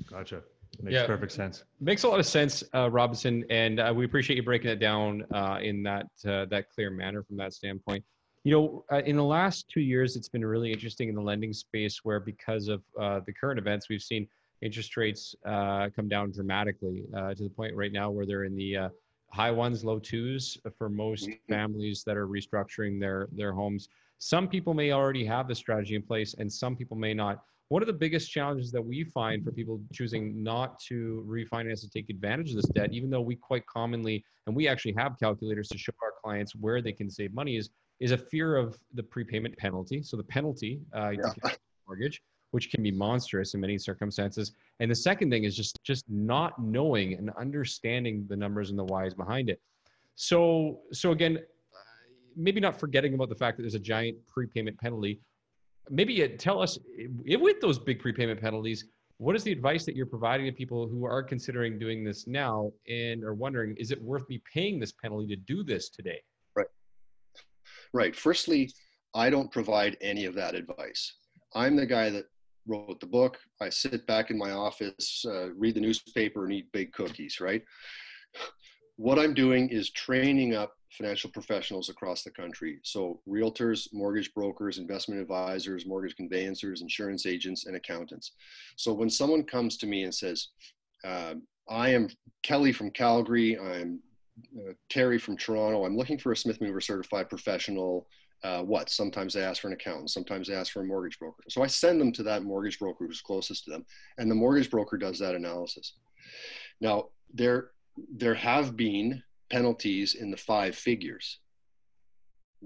[0.09, 0.43] Gotcha.
[0.81, 1.63] Makes yeah, perfect sense.
[1.79, 5.23] Makes a lot of sense, uh, Robinson, and uh, we appreciate you breaking it down
[5.33, 8.03] uh, in that uh, that clear manner from that standpoint.
[8.43, 11.53] You know, uh, in the last two years, it's been really interesting in the lending
[11.53, 14.27] space where because of uh, the current events, we've seen
[14.61, 18.91] interest rates come down dramatically to the point right now where they're in the
[19.31, 21.53] high ones, low twos for most mm-hmm.
[21.53, 23.89] families that are restructuring their their homes.
[24.17, 27.43] Some people may already have the strategy in place, and some people may not.
[27.69, 31.89] One of the biggest challenges that we find for people choosing not to refinance to
[31.89, 35.69] take advantage of this debt, even though we quite commonly, and we actually have calculators
[35.69, 37.69] to show our clients where they can save money, is
[38.01, 40.03] is a fear of the prepayment penalty.
[40.03, 41.53] So the penalty, uh, yeah.
[41.87, 44.53] mortgage, which can be monstrous in many circumstances.
[44.79, 48.85] And the second thing is just just not knowing and understanding the numbers and the
[48.85, 49.59] whys behind it.
[50.15, 51.79] So so again, uh,
[52.35, 55.19] maybe not forgetting about the fact that there's a giant prepayment penalty.
[55.89, 56.77] Maybe uh, tell us
[57.25, 58.85] with those big prepayment penalties,
[59.17, 62.71] what is the advice that you're providing to people who are considering doing this now
[62.87, 66.19] and are wondering, is it worth me paying this penalty to do this today?
[66.55, 66.65] Right.
[67.93, 68.15] Right.
[68.15, 68.71] Firstly,
[69.13, 71.13] I don't provide any of that advice.
[71.53, 72.25] I'm the guy that
[72.67, 73.37] wrote the book.
[73.59, 77.63] I sit back in my office, uh, read the newspaper, and eat big cookies, right?
[78.97, 82.79] What I'm doing is training up financial professionals across the country.
[82.83, 88.33] So, realtors, mortgage brokers, investment advisors, mortgage conveyancers, insurance agents, and accountants.
[88.75, 90.49] So, when someone comes to me and says,
[91.03, 91.35] uh,
[91.69, 92.09] I am
[92.43, 93.99] Kelly from Calgary, I'm
[94.57, 98.07] uh, Terry from Toronto, I'm looking for a Smith Mover certified professional
[98.43, 98.89] uh, what?
[98.89, 101.43] Sometimes they ask for an accountant, sometimes they ask for a mortgage broker.
[101.49, 103.85] So I send them to that mortgage broker who's closest to them,
[104.17, 105.93] and the mortgage broker does that analysis.
[106.79, 107.71] Now, there,
[108.13, 111.39] there have been penalties in the five figures.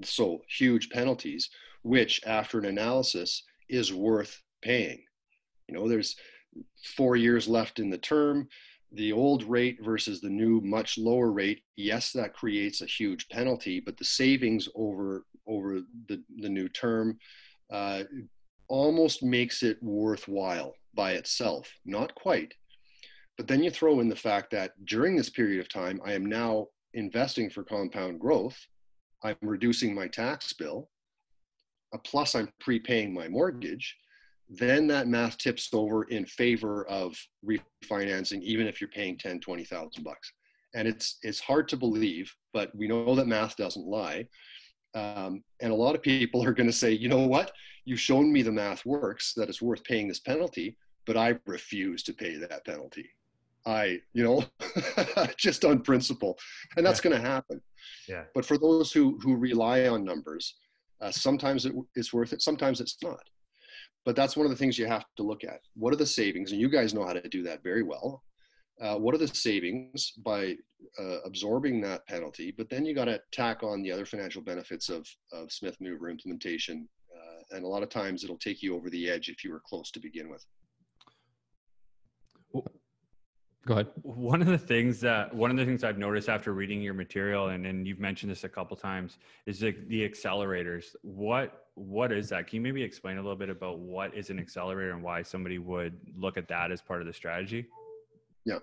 [0.04, 1.50] So huge penalties,
[1.84, 5.04] which after an analysis is worth paying.
[5.68, 6.16] You know, there's
[6.96, 8.48] four years left in the term
[8.92, 13.80] the old rate versus the new much lower rate yes that creates a huge penalty
[13.80, 17.18] but the savings over over the, the new term
[17.72, 18.04] uh,
[18.68, 21.72] almost makes it worthwhile by itself.
[21.86, 22.54] Not quite.
[23.38, 26.26] But then you throw in the fact that during this period of time i am
[26.26, 28.58] now investing for compound growth.
[29.24, 30.90] I'm reducing my tax bill.
[32.04, 33.96] Plus i'm prepaying my mortgage.
[34.50, 40.04] Then that math tips over in favor of refinancing, even if you're paying 10, 20,000
[40.04, 40.32] bucks.
[40.76, 44.28] And it's, it's hard to believe, but we know that math doesn't lie.
[44.96, 47.52] Um, and a lot of people are going to say, you know what?
[47.84, 52.02] You've shown me the math works, that it's worth paying this penalty, but I refuse
[52.04, 53.10] to pay that penalty.
[53.68, 54.44] I, you know,
[55.38, 56.38] just on principle.
[56.78, 57.10] And that's yeah.
[57.10, 57.62] going to happen.
[58.08, 58.24] Yeah.
[58.34, 60.56] But for those who, who rely on numbers,
[61.02, 63.22] uh, sometimes it, it's worth it, sometimes it's not
[64.06, 65.62] but that's one of the things you have to look at.
[65.76, 66.52] What are the savings?
[66.52, 68.24] And you guys know how to do that very well.
[68.82, 70.56] Uh, what are the savings by
[71.00, 72.54] uh, absorbing that penalty?
[72.56, 76.10] But then you got to tack on the other financial benefits of, of Smith Mover
[76.10, 76.88] implementation.
[77.16, 79.62] Uh, and a lot of times it'll take you over the edge if you were
[79.66, 80.46] close to begin with.
[83.66, 83.88] Go ahead.
[84.04, 87.48] One of the things that one of the things I've noticed after reading your material,
[87.48, 90.96] and, and you've mentioned this a couple times, is the, the accelerators.
[91.02, 92.46] What what is that?
[92.46, 95.58] Can you maybe explain a little bit about what is an accelerator and why somebody
[95.58, 97.66] would look at that as part of the strategy?
[98.46, 98.60] Yeah,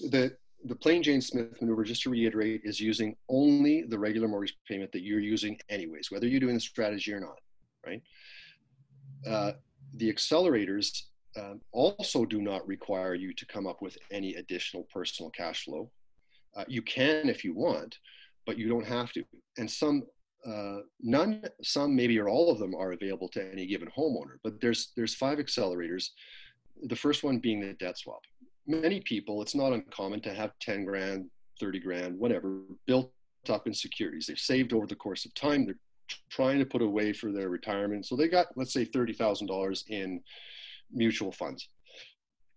[0.00, 4.56] the the plain Jane Smith maneuver, just to reiterate, is using only the regular mortgage
[4.66, 7.38] payment that you're using anyways, whether you're doing the strategy or not,
[7.86, 8.02] right?
[9.26, 9.52] Uh,
[9.96, 11.02] the accelerators
[11.36, 15.90] um, also do not require you to come up with any additional personal cash flow.
[16.56, 17.98] Uh, you can if you want,
[18.46, 19.24] but you don't have to.
[19.58, 20.04] And some,
[20.46, 24.36] uh, none, some maybe or all of them are available to any given homeowner.
[24.42, 26.10] But there's there's five accelerators.
[26.84, 28.20] The first one being the debt swap.
[28.66, 31.26] Many people, it's not uncommon to have 10 grand,
[31.60, 33.12] 30 grand, whatever, built
[33.48, 34.26] up in securities.
[34.26, 35.66] They've saved over the course of time.
[35.66, 35.78] They're
[36.30, 38.06] trying to put away for their retirement.
[38.06, 40.20] So they got, let's say, $30,000 in
[40.92, 41.68] mutual funds.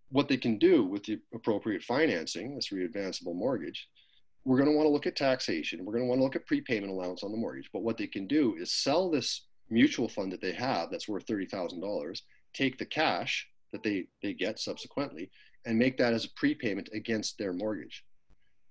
[0.10, 3.88] What they can do with the appropriate financing, this readvanceable mortgage,
[4.46, 5.84] we're going to want to look at taxation.
[5.84, 7.70] We're going to want to look at prepayment allowance on the mortgage.
[7.74, 11.26] But what they can do is sell this mutual fund that they have that's worth
[11.26, 12.22] $30,000,
[12.54, 15.30] take the cash that they, they get subsequently,
[15.68, 18.04] and make that as a prepayment against their mortgage.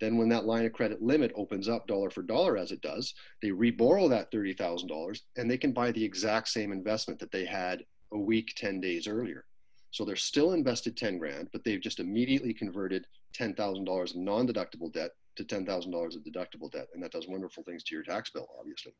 [0.00, 3.14] Then, when that line of credit limit opens up dollar for dollar, as it does,
[3.40, 7.84] they reborrow that $30,000 and they can buy the exact same investment that they had
[8.12, 9.44] a week, 10 days earlier.
[9.90, 13.06] So they're still invested 10 grand, but they've just immediately converted
[13.38, 16.88] $10,000 of non-deductible debt to $10,000 of deductible debt.
[16.92, 18.92] And that does wonderful things to your tax bill, obviously.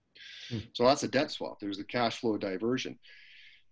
[0.49, 0.59] Hmm.
[0.73, 1.59] So that's a debt swap.
[1.61, 2.99] There's the cash flow diversion.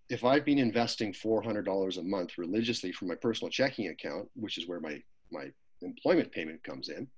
[0.09, 4.69] If I've been investing $400 a month religiously from my personal checking account, which is
[4.69, 5.47] where my, my
[5.83, 7.09] employment payment comes in,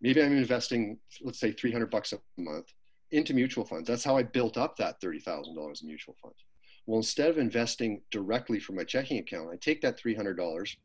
[0.00, 2.66] maybe I'm investing, let's say 300 bucks a month
[3.12, 3.88] into mutual funds.
[3.88, 6.38] That's how I built up that $30,000 in mutual funds.
[6.86, 10.76] Well, instead of investing directly from my checking account, I take that $300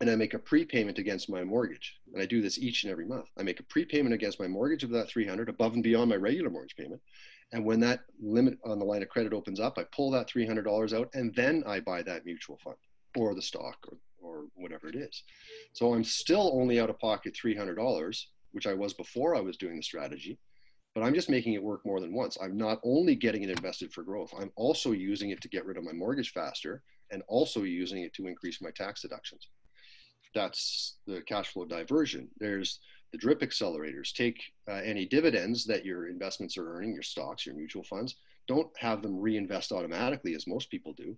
[0.00, 1.96] and I make a prepayment against my mortgage.
[2.12, 3.26] And I do this each and every month.
[3.38, 6.50] I make a prepayment against my mortgage of that 300 above and beyond my regular
[6.50, 7.00] mortgage payment.
[7.52, 10.92] And when that limit on the line of credit opens up, I pull that $300
[10.92, 12.76] out and then I buy that mutual fund
[13.16, 15.24] or the stock or, or whatever it is.
[15.72, 19.76] So I'm still only out of pocket $300, which I was before I was doing
[19.76, 20.38] the strategy
[20.94, 22.36] but I'm just making it work more than once.
[22.42, 25.76] I'm not only getting it invested for growth, I'm also using it to get rid
[25.76, 29.48] of my mortgage faster and also using it to increase my tax deductions.
[30.34, 32.28] That's the cash flow diversion.
[32.38, 32.80] There's
[33.12, 34.12] the drip accelerators.
[34.12, 38.70] Take uh, any dividends that your investments are earning, your stocks, your mutual funds, don't
[38.78, 41.16] have them reinvest automatically as most people do.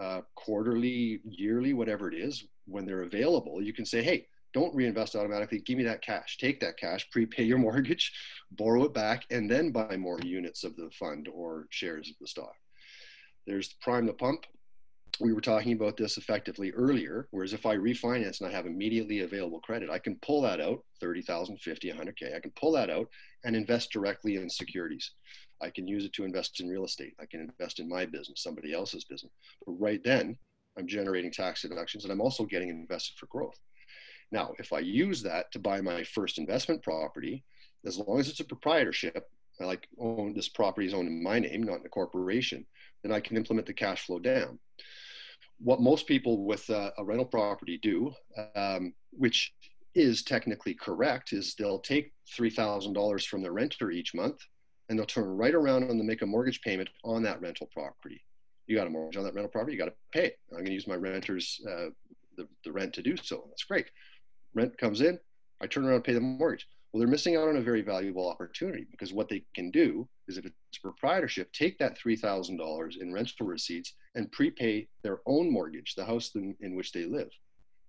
[0.00, 5.14] Uh, quarterly, yearly, whatever it is, when they're available, you can say, hey, don't reinvest
[5.14, 5.60] automatically.
[5.60, 6.38] Give me that cash.
[6.38, 8.12] Take that cash, prepay your mortgage,
[8.52, 12.26] borrow it back, and then buy more units of the fund or shares of the
[12.26, 12.54] stock.
[13.46, 14.46] There's prime the pump.
[15.20, 17.28] We were talking about this effectively earlier.
[17.30, 20.82] Whereas if I refinance and I have immediately available credit, I can pull that out
[21.00, 22.34] 30,000, 50, 100K.
[22.34, 23.06] I can pull that out
[23.44, 25.12] and invest directly in securities.
[25.60, 27.12] I can use it to invest in real estate.
[27.20, 29.32] I can invest in my business, somebody else's business.
[29.66, 30.38] But right then,
[30.78, 33.58] I'm generating tax deductions and I'm also getting invested for growth.
[34.32, 37.44] Now, if I use that to buy my first investment property,
[37.84, 39.28] as long as it's a proprietorship,
[39.60, 42.64] I like own this property is owned in my name, not in a corporation,
[43.02, 44.58] then I can implement the cash flow down.
[45.62, 48.12] What most people with a, a rental property do,
[48.54, 49.52] um, which
[49.94, 54.40] is technically correct, is they'll take $3,000 from the renter each month
[54.88, 58.22] and they'll turn right around and make a mortgage payment on that rental property.
[58.66, 60.38] You got a mortgage on that rental property, you got to pay it.
[60.50, 61.90] I'm going to use my renter's uh,
[62.36, 63.44] the, the rent to do so.
[63.48, 63.86] That's great.
[64.54, 65.18] Rent comes in,
[65.60, 66.66] I turn around and pay the mortgage.
[66.92, 70.38] Well, they're missing out on a very valuable opportunity because what they can do is
[70.38, 76.04] if it's proprietorship, take that $3,000 in rental receipts and prepay their own mortgage, the
[76.04, 77.30] house in, which they live.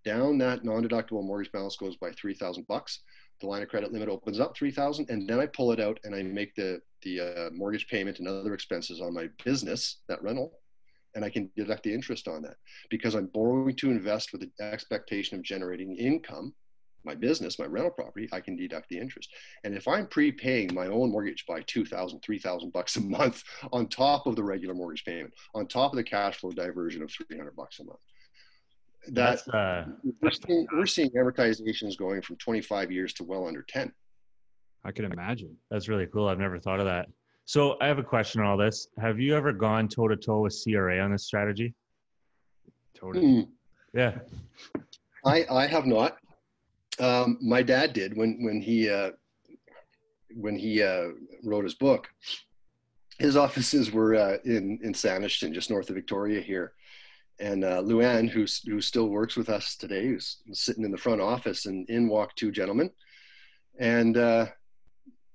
[0.04, 3.02] Down that non-deductible mortgage balance goes by 3,000 bucks.
[3.40, 6.16] The line of credit limit opens up 3,000 and then I pull it out and
[6.16, 10.54] I make the, the uh, mortgage payment and other expenses on my business, that rental,
[11.16, 12.56] and I can deduct the interest on that
[12.90, 16.54] because I'm borrowing to invest with the expectation of generating income.
[17.04, 19.30] My business, my rental property, I can deduct the interest.
[19.64, 24.28] And if I'm prepaying my own mortgage by 2,000, 3,000 bucks a month on top
[24.28, 27.80] of the regular mortgage payment, on top of the cash flow diversion of 300 bucks
[27.80, 28.00] a month,
[29.08, 33.92] that uh, we're, seeing, we're seeing amortizations going from 25 years to well under 10.
[34.84, 35.56] I can imagine.
[35.70, 36.28] That's really cool.
[36.28, 37.08] I've never thought of that.
[37.46, 38.88] So I have a question on all this.
[39.00, 41.74] Have you ever gone toe to toe with CRA on this strategy?
[42.96, 43.26] Totally.
[43.26, 43.48] Mm.
[43.94, 44.20] Yeah.
[45.26, 46.18] I I have not.
[47.02, 49.12] Um, my dad did when when he uh,
[50.36, 51.10] when he uh,
[51.44, 52.08] wrote his book.
[53.18, 56.74] His offices were uh, in in Saanichton, just north of Victoria here,
[57.40, 61.22] and uh, Luann, who who still works with us today, who's sitting in the front
[61.22, 62.92] office, and in walked two gentlemen,
[63.80, 64.46] and uh,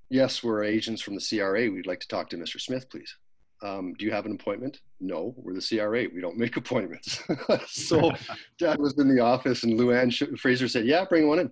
[0.09, 1.69] yes, we're agents from the CRA.
[1.69, 2.61] We'd like to talk to Mr.
[2.61, 3.17] Smith, please.
[3.63, 4.81] Um, do you have an appointment?
[5.01, 6.07] No, we're the CRA.
[6.13, 7.23] We don't make appointments.
[7.67, 8.13] so
[8.59, 11.51] dad was in the office and Luann Fraser said, yeah, bring one in.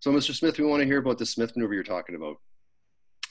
[0.00, 0.34] So Mr.
[0.34, 2.36] Smith, we want to hear about the Smith maneuver you're talking about.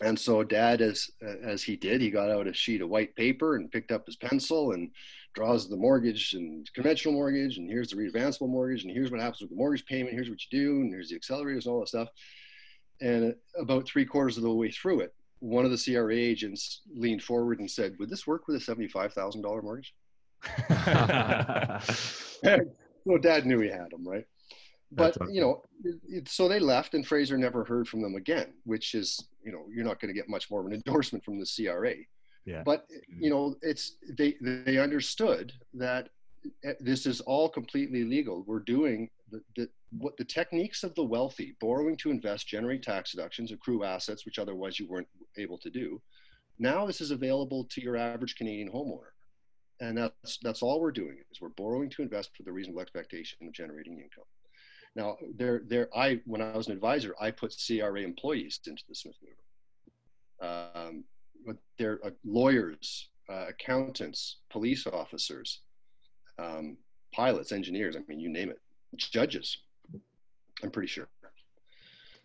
[0.02, 1.10] And so dad, as,
[1.44, 4.18] as he did, he got out a sheet of white paper and picked up his
[4.18, 4.92] pencil and
[5.34, 7.58] draws the mortgage and conventional mortgage.
[7.58, 8.84] And here's the readvanceable mortgage.
[8.84, 10.14] And here's what happens with the mortgage payment.
[10.14, 10.82] Here's what you do.
[10.82, 12.10] And here's the accelerators and all that stuff.
[13.00, 17.24] And about three quarters of the way through it, one of the CRA agents leaned
[17.24, 19.94] forward and said, Would this work with a $75,000 mortgage?
[23.06, 24.26] well, dad knew he had them, right?
[24.92, 25.64] But, you know,
[26.08, 29.66] it, so they left and Fraser never heard from them again, which is, you know,
[29.74, 31.96] you're not going to get much more of an endorsement from the CRA.
[32.46, 32.62] Yeah.
[32.64, 32.86] But,
[33.20, 36.10] you know, it's, they, they understood that
[36.64, 38.44] eh, this is all completely legal.
[38.48, 43.12] We're doing the, the, what the techniques of the wealthy, borrowing to invest, generate tax
[43.12, 46.02] deductions, accrue assets, which otherwise you weren't able to do.
[46.60, 49.12] Now this is available to your average Canadian homeowner.
[49.82, 53.46] And that's, that's all we're doing is we're borrowing to invest with a reasonable expectation
[53.46, 54.24] of generating income.
[54.96, 58.96] Now, there, there, I, when I was an advisor, I put CRA employees into the
[58.96, 60.72] Smith Maneuver.
[60.82, 61.04] Um,
[61.46, 65.62] but they're uh, lawyers, uh, accountants, police officers,
[66.40, 66.78] um,
[67.14, 67.96] pilots, engineers.
[67.96, 68.60] I mean, you name it
[68.96, 69.58] judges.
[70.64, 71.08] I'm pretty sure.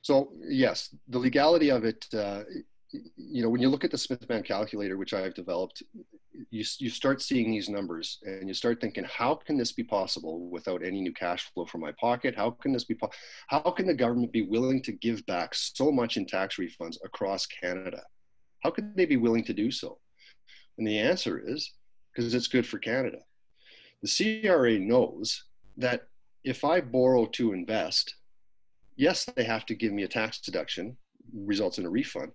[0.02, 2.06] So yes, the legality of it.
[2.14, 2.42] Uh,
[2.92, 5.82] you know, when you look at the Smithman calculator, which I've developed,
[6.50, 10.48] you you start seeing these numbers, and you start thinking, how can this be possible
[10.50, 12.34] without any new cash flow from my pocket?
[12.36, 12.94] How can this be?
[12.94, 13.10] Po-
[13.48, 17.46] how can the government be willing to give back so much in tax refunds across
[17.46, 18.02] Canada?
[18.60, 19.98] How could they be willing to do so?
[20.78, 21.72] And the answer is
[22.12, 23.18] because it's good for Canada.
[24.02, 25.44] The CRA knows
[25.76, 26.08] that
[26.42, 28.14] if I borrow to invest,
[28.96, 30.96] yes, they have to give me a tax deduction,
[31.34, 32.32] results in a refund.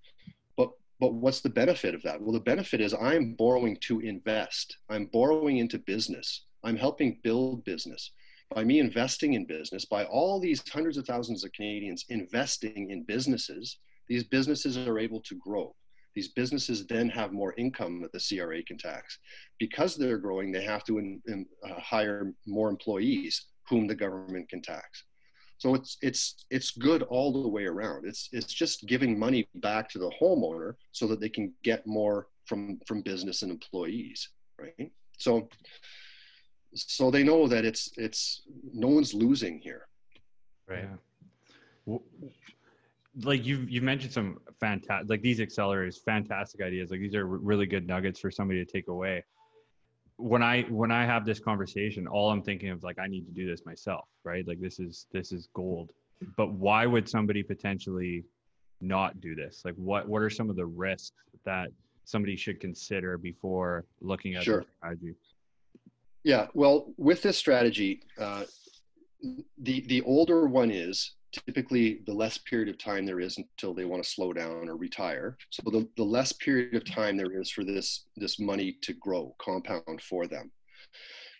[1.05, 2.19] But what's the benefit of that?
[2.19, 4.75] Well, the benefit is I'm borrowing to invest.
[4.89, 6.45] I'm borrowing into business.
[6.63, 8.11] I'm helping build business.
[8.49, 13.03] By me investing in business, by all these hundreds of thousands of Canadians investing in
[13.03, 13.77] businesses,
[14.07, 15.75] these businesses are able to grow.
[16.15, 19.19] These businesses then have more income that the CRA can tax.
[19.59, 24.49] Because they're growing, they have to in, in, uh, hire more employees whom the government
[24.49, 25.03] can tax.
[25.57, 28.05] So it's it's it's good all the way around.
[28.05, 32.27] It's it's just giving money back to the homeowner so that they can get more
[32.45, 34.29] from from business and employees,
[34.59, 34.91] right?
[35.17, 35.47] So
[36.75, 38.41] so they know that it's it's
[38.73, 39.87] no one's losing here.
[40.67, 40.87] Right.
[41.87, 41.97] Yeah.
[43.23, 46.91] Like you've you've mentioned some fantastic like these accelerators, fantastic ideas.
[46.91, 49.23] Like these are really good nuggets for somebody to take away.
[50.17, 53.31] When I when I have this conversation, all I'm thinking of like I need to
[53.31, 54.47] do this myself, right?
[54.47, 55.91] Like this is this is gold.
[56.37, 58.23] But why would somebody potentially
[58.79, 59.63] not do this?
[59.65, 61.11] Like what what are some of the risks
[61.43, 61.69] that
[62.05, 64.61] somebody should consider before looking at Sure.
[64.61, 65.15] the strategy?
[66.23, 68.45] Yeah, well, with this strategy, uh,
[69.57, 73.85] the the older one is typically the less period of time there is until they
[73.85, 75.37] want to slow down or retire.
[75.49, 79.35] So the, the less period of time there is for this this money to grow,
[79.39, 80.51] compound for them.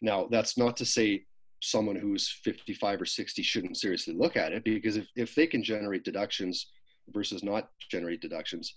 [0.02, 1.26] Now, that's not to say
[1.62, 5.64] someone who's 55 or 60 shouldn't seriously look at it because if, if they can
[5.64, 6.68] generate deductions
[7.10, 8.76] versus not generate deductions,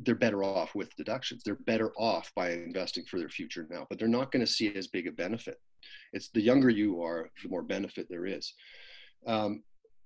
[0.00, 1.42] they're better off with deductions.
[1.44, 4.74] They're better off by investing for their future now, but they're not going to see
[4.74, 5.60] as big a benefit.
[6.12, 8.52] It's the younger you are, the more benefit there is.
[9.26, 9.62] Um,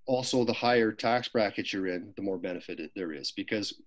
[0.06, 3.80] also, the higher tax bracket you're in, the more benefit it- there is because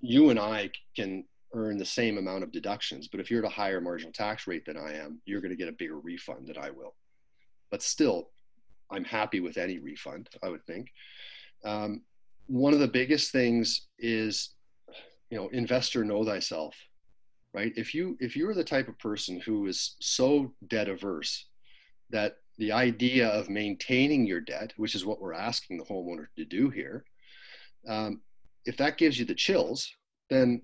[0.00, 3.54] you and I can earn the same amount of deductions, but if you're at a
[3.54, 6.58] higher marginal tax rate than I am, you're going to get a bigger refund than
[6.58, 6.94] I will.
[7.70, 8.30] But still,
[8.90, 10.90] I'm happy with any refund, I would think.
[11.64, 12.02] Um,
[12.46, 14.54] one of the biggest things is
[15.30, 16.76] you know investor know thyself
[17.54, 21.46] right if you if you're the type of person who is so debt averse
[22.10, 26.44] that the idea of maintaining your debt which is what we're asking the homeowner to
[26.44, 27.04] do here
[27.88, 28.20] um,
[28.64, 29.90] if that gives you the chills
[30.30, 30.62] then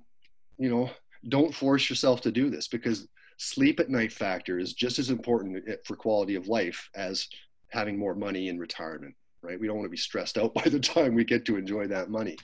[0.58, 0.88] you know
[1.28, 5.64] don't force yourself to do this because sleep at night factor is just as important
[5.84, 7.26] for quality of life as
[7.70, 10.80] having more money in retirement right we don't want to be stressed out by the
[10.80, 12.36] time we get to enjoy that money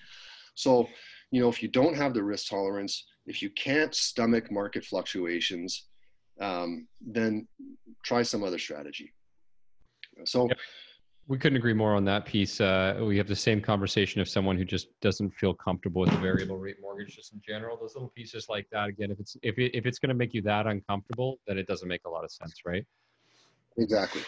[0.56, 0.88] so
[1.34, 5.86] you know, if you don't have the risk tolerance, if you can't stomach market fluctuations,
[6.40, 7.48] um, then
[8.04, 9.12] try some other strategy.
[10.24, 10.58] So, Yep.
[11.26, 12.60] We couldn't agree more on that piece.
[12.60, 16.18] Uh, we have the same conversation of someone who just doesn't feel comfortable with the
[16.18, 17.78] variable rate mortgage just in general.
[17.78, 20.34] Those little pieces like that, again, if it's if it, if it's going to make
[20.34, 22.84] you that uncomfortable, then it doesn't make a lot of sense, right?
[23.78, 24.22] exactly.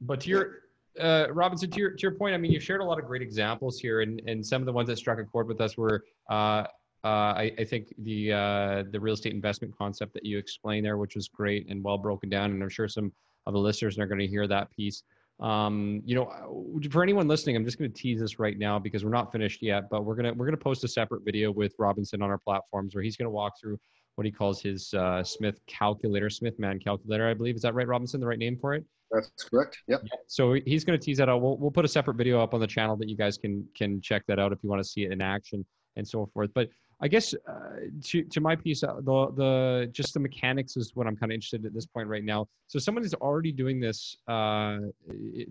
[0.00, 0.54] But to your
[0.98, 3.22] uh, Robinson, to your to your point, I mean, you've shared a lot of great
[3.22, 6.04] examples here, and and some of the ones that struck a chord with us were,
[6.30, 6.64] uh,
[7.04, 10.96] uh, I, I think the uh, the real estate investment concept that you explained there,
[10.96, 13.12] which was great and well broken down, and I'm sure some
[13.46, 15.02] of the listeners are going to hear that piece.
[15.40, 18.78] Um, you know, uh, for anyone listening, I'm just going to tease this right now
[18.78, 21.74] because we're not finished yet, but we're gonna we're gonna post a separate video with
[21.78, 23.78] Robinson on our platforms where he's going to walk through
[24.16, 27.54] what he calls his uh, Smith calculator, Smith man calculator, I believe.
[27.54, 28.20] Is that right, Robinson?
[28.20, 28.84] The right name for it?
[29.12, 29.78] That's correct.
[29.86, 30.02] Yep.
[30.26, 31.40] So he's going to tease that out.
[31.40, 34.00] We'll, we'll put a separate video up on the channel that you guys can can
[34.00, 35.64] check that out if you want to see it in action
[35.96, 36.50] and so forth.
[36.52, 36.68] But
[37.00, 41.06] I guess uh, to to my piece, uh, the the just the mechanics is what
[41.06, 42.48] I'm kind of interested in at this point right now.
[42.66, 44.78] So someone is already doing this uh,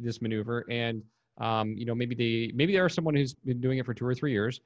[0.01, 1.01] this maneuver, and
[1.37, 4.05] um, you know maybe they maybe they are someone who's been doing it for two
[4.05, 4.59] or three years,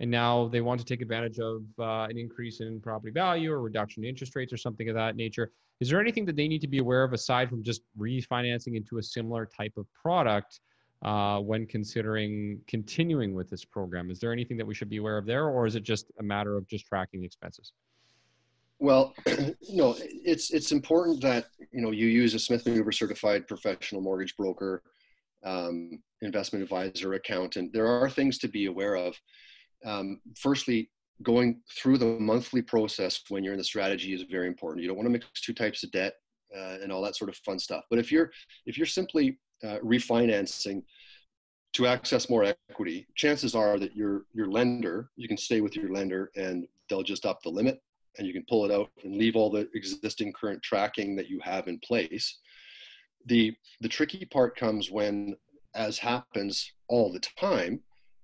[0.00, 3.60] and now they want to take advantage of uh, an increase in property value or
[3.60, 5.52] reduction in interest rates or something of that nature.
[5.80, 8.98] Is there anything that they need to be aware of aside from just refinancing into
[8.98, 10.60] a similar type of product
[11.02, 14.10] uh, when considering continuing with this program?
[14.10, 16.22] Is there anything that we should be aware of there, or is it just a
[16.22, 17.72] matter of just tracking the expenses?
[18.78, 19.14] Well,
[19.70, 24.36] no, it's it's important that you know you use a Smith Maneuver certified professional mortgage
[24.36, 24.82] broker,
[25.44, 27.72] um, investment advisor, accountant.
[27.72, 29.16] There are things to be aware of.
[29.84, 30.90] Um, firstly,
[31.22, 34.82] going through the monthly process when you're in the strategy is very important.
[34.82, 36.14] You don't want to mix two types of debt
[36.56, 37.84] uh, and all that sort of fun stuff.
[37.90, 38.30] But if you're
[38.66, 40.82] if you're simply uh, refinancing
[41.74, 45.92] to access more equity, chances are that your your lender, you can stay with your
[45.92, 47.80] lender and they'll just up the limit
[48.18, 51.40] and you can pull it out and leave all the existing current tracking that you
[51.40, 52.38] have in place.
[53.26, 55.36] The the tricky part comes when,
[55.74, 57.80] as happens all the time,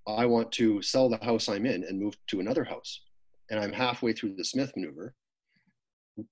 [0.06, 3.02] I want to sell the house I'm in and move to another house,
[3.50, 5.14] and I'm halfway through the Smith maneuver.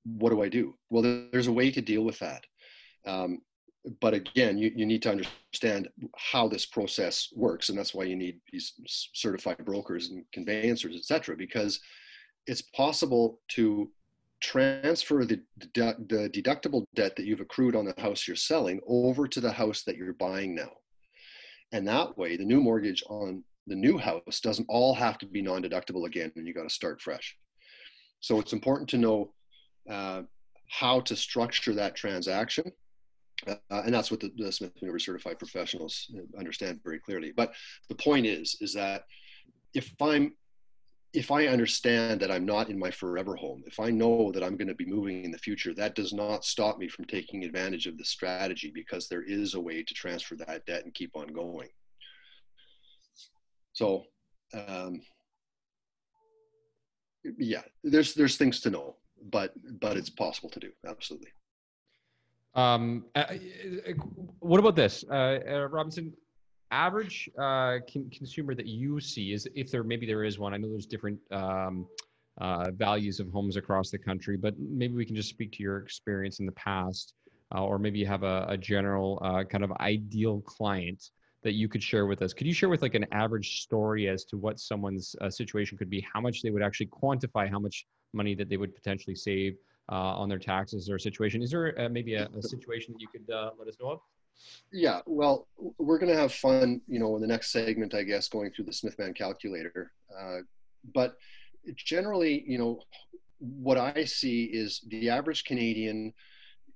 [0.04, 0.74] What do I do?
[0.90, 2.44] Well, there's a way to deal with that.
[3.07, 3.38] Um,
[4.01, 8.16] but again, you, you need to understand how this process works, and that's why you
[8.16, 11.37] need these certified brokers and conveyancers, etc.
[11.37, 11.80] because
[12.47, 13.91] it's possible to
[14.41, 15.41] transfer the,
[15.74, 19.82] the deductible debt that you've accrued on the house you're selling over to the house
[19.82, 20.70] that you're buying now.
[21.72, 25.43] And that way, the new mortgage on the new house doesn't all have to be
[25.43, 27.37] non deductible again, and you got to start fresh.
[28.20, 29.32] So it's important to know
[29.91, 30.22] uh,
[30.68, 32.72] how to structure that transaction.
[33.47, 37.32] Uh, and that's what the, the Smith Maneuver certified professionals understand very clearly.
[37.37, 37.53] But
[37.89, 39.05] the point is, is that
[39.74, 40.32] if I'm
[41.12, 44.57] if I understand that I'm not in my forever home, if I know that I'm
[44.57, 47.87] going to be moving in the future, that does not stop me from taking advantage
[47.87, 51.28] of the strategy because there is a way to transfer that debt and keep on
[51.28, 51.68] going.
[53.72, 54.05] So,
[54.53, 55.01] um,
[57.39, 58.97] yeah, there's there's things to know,
[59.30, 60.70] but but it's possible to do.
[60.87, 61.30] Absolutely.
[62.57, 63.92] Um, uh, uh,
[64.40, 66.12] what about this, uh, uh, Robinson?
[66.72, 70.52] Average uh, con- consumer that you see is if there maybe there is one.
[70.52, 71.86] I know there's different um,
[72.40, 75.78] uh, values of homes across the country, but maybe we can just speak to your
[75.78, 77.14] experience in the past,
[77.52, 81.11] or maybe you have a, a general kind of ideal client
[81.44, 82.32] that you could share with us.
[82.32, 86.04] Could you share with like an average story as to what someone's situation could be,
[86.12, 89.57] how much they would actually quantify how much money that they would potentially save
[89.89, 91.43] on their taxes or situation?
[91.43, 94.01] Is there uh, maybe a, a, situation that you could uh, let us know of?
[94.72, 98.28] Yeah, well, we're going to have fun, you know, in the next segment, I guess,
[98.28, 99.93] going through the Smithman calculator.
[100.16, 100.39] Uh,
[100.95, 101.16] but
[101.74, 102.80] generally, you know,
[103.39, 106.12] what I see is the average Canadian,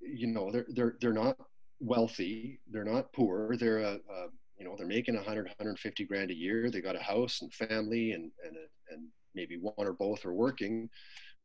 [0.01, 1.37] you know, they're they're they're not
[1.81, 4.27] wealthy, they're not poor, they're a, a
[4.61, 8.13] you know they're making 100 150 grand a year they got a house and family
[8.13, 8.57] and and
[8.91, 10.89] and maybe one or both are working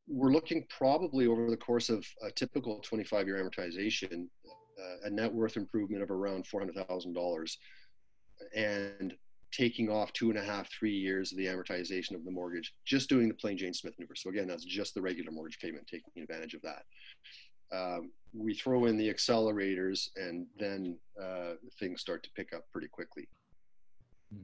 [0.08, 5.32] we're looking probably over the course of a typical 25 year amortization uh, a net
[5.34, 7.58] worth improvement of around $400000
[8.56, 9.16] and
[9.52, 13.08] taking off two and a half three years of the amortization of the mortgage just
[13.08, 16.22] doing the plain jane smith maneuver so again that's just the regular mortgage payment taking
[16.22, 16.84] advantage of that.
[17.76, 22.88] Um, we throw in the accelerators and then uh, things start to pick up pretty
[22.88, 23.28] quickly.
[24.32, 24.44] Hmm.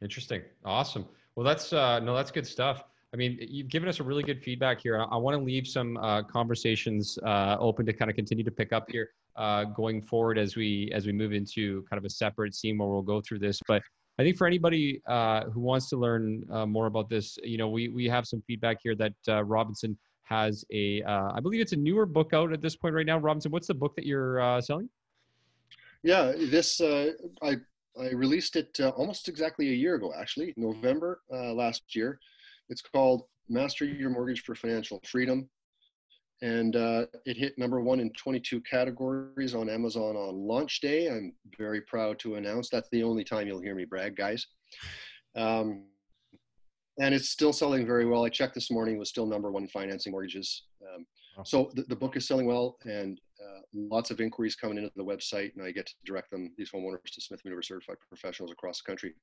[0.00, 0.42] interesting.
[0.64, 1.06] Awesome.
[1.34, 4.42] Well that's uh, no that's good stuff i mean you've given us a really good
[4.42, 8.44] feedback here i, want to leave some uh, conversations uh, open to kind of continue
[8.44, 12.04] to pick up here uh, going forward as we as we move into kind of
[12.04, 13.82] a separate scene where we'll go through this but
[14.20, 17.86] I think for anybody uh, who wants to learn more about this, you know, we
[17.86, 19.12] we have some feedback here that
[19.46, 19.96] Robinson
[20.28, 23.18] has a, uh, I believe it's a newer book out at this point right now.
[23.18, 24.88] Robinson, what's the book that you're uh, selling?
[26.02, 27.56] Yeah, this uh, I
[27.98, 32.20] I released it uh, almost exactly a year ago, actually, November uh, last year.
[32.68, 35.48] It's called Master Your Mortgage for Financial Freedom,
[36.42, 41.08] and uh, it hit number one in 22 categories on Amazon on launch day.
[41.08, 44.46] I'm very proud to announce that's the only time you'll hear me brag, guys.
[45.34, 45.84] Um,
[47.00, 48.24] and it's still selling very well.
[48.24, 50.64] I checked this morning; was still number one in financing mortgages.
[50.94, 51.06] Um,
[51.44, 55.04] so the, the, book is selling well, and uh, lots of inquiries coming into the
[55.04, 58.82] website, and I get to direct them these homeowners to Smith Maneuver certified professionals across
[58.82, 59.14] the country.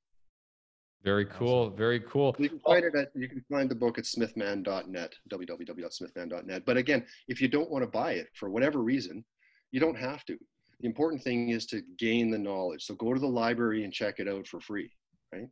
[1.06, 1.66] Very cool.
[1.66, 1.76] Awesome.
[1.76, 2.34] Very cool.
[2.36, 6.62] You can find it at you can find the book at smithman.net, www.smithman.net.
[6.66, 9.24] But again, if you don't want to buy it for whatever reason,
[9.70, 10.36] you don't have to.
[10.80, 12.86] The important thing is to gain the knowledge.
[12.86, 14.90] So go to the library and check it out for free,
[15.32, 15.46] right?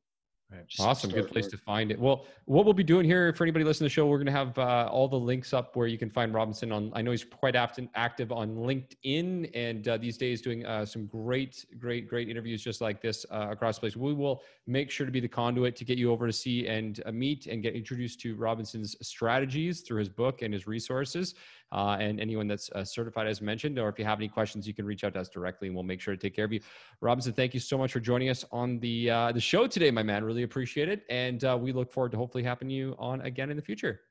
[0.53, 0.63] Right.
[0.79, 1.11] Awesome.
[1.11, 1.99] Good place to find it.
[1.99, 4.33] Well, what we'll be doing here for anybody listening to the show, we're going to
[4.33, 6.93] have uh, all the links up where you can find Robinson on.
[6.95, 11.07] I know he's quite often active on LinkedIn and uh, these days doing uh, some
[11.07, 13.97] great, great, great interviews just like this uh, across the place.
[13.97, 17.03] We will make sure to be the conduit to get you over to see and
[17.07, 21.35] uh, meet and get introduced to Robinson's strategies through his book and his resources.
[21.73, 24.75] Uh, and anyone that's uh, certified as mentioned, or if you have any questions, you
[24.75, 26.61] can reach out to us directly, and we'll make sure to take care of you.
[27.01, 30.03] Robinson, thank you so much for joining us on the uh, the show today, my
[30.03, 30.23] man.
[30.23, 33.57] Really appreciate it, and uh, we look forward to hopefully having you on again in
[33.57, 34.03] the future.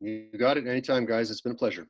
[0.00, 0.66] You got it.
[0.66, 1.30] Anytime, guys.
[1.30, 1.86] It's been a pleasure.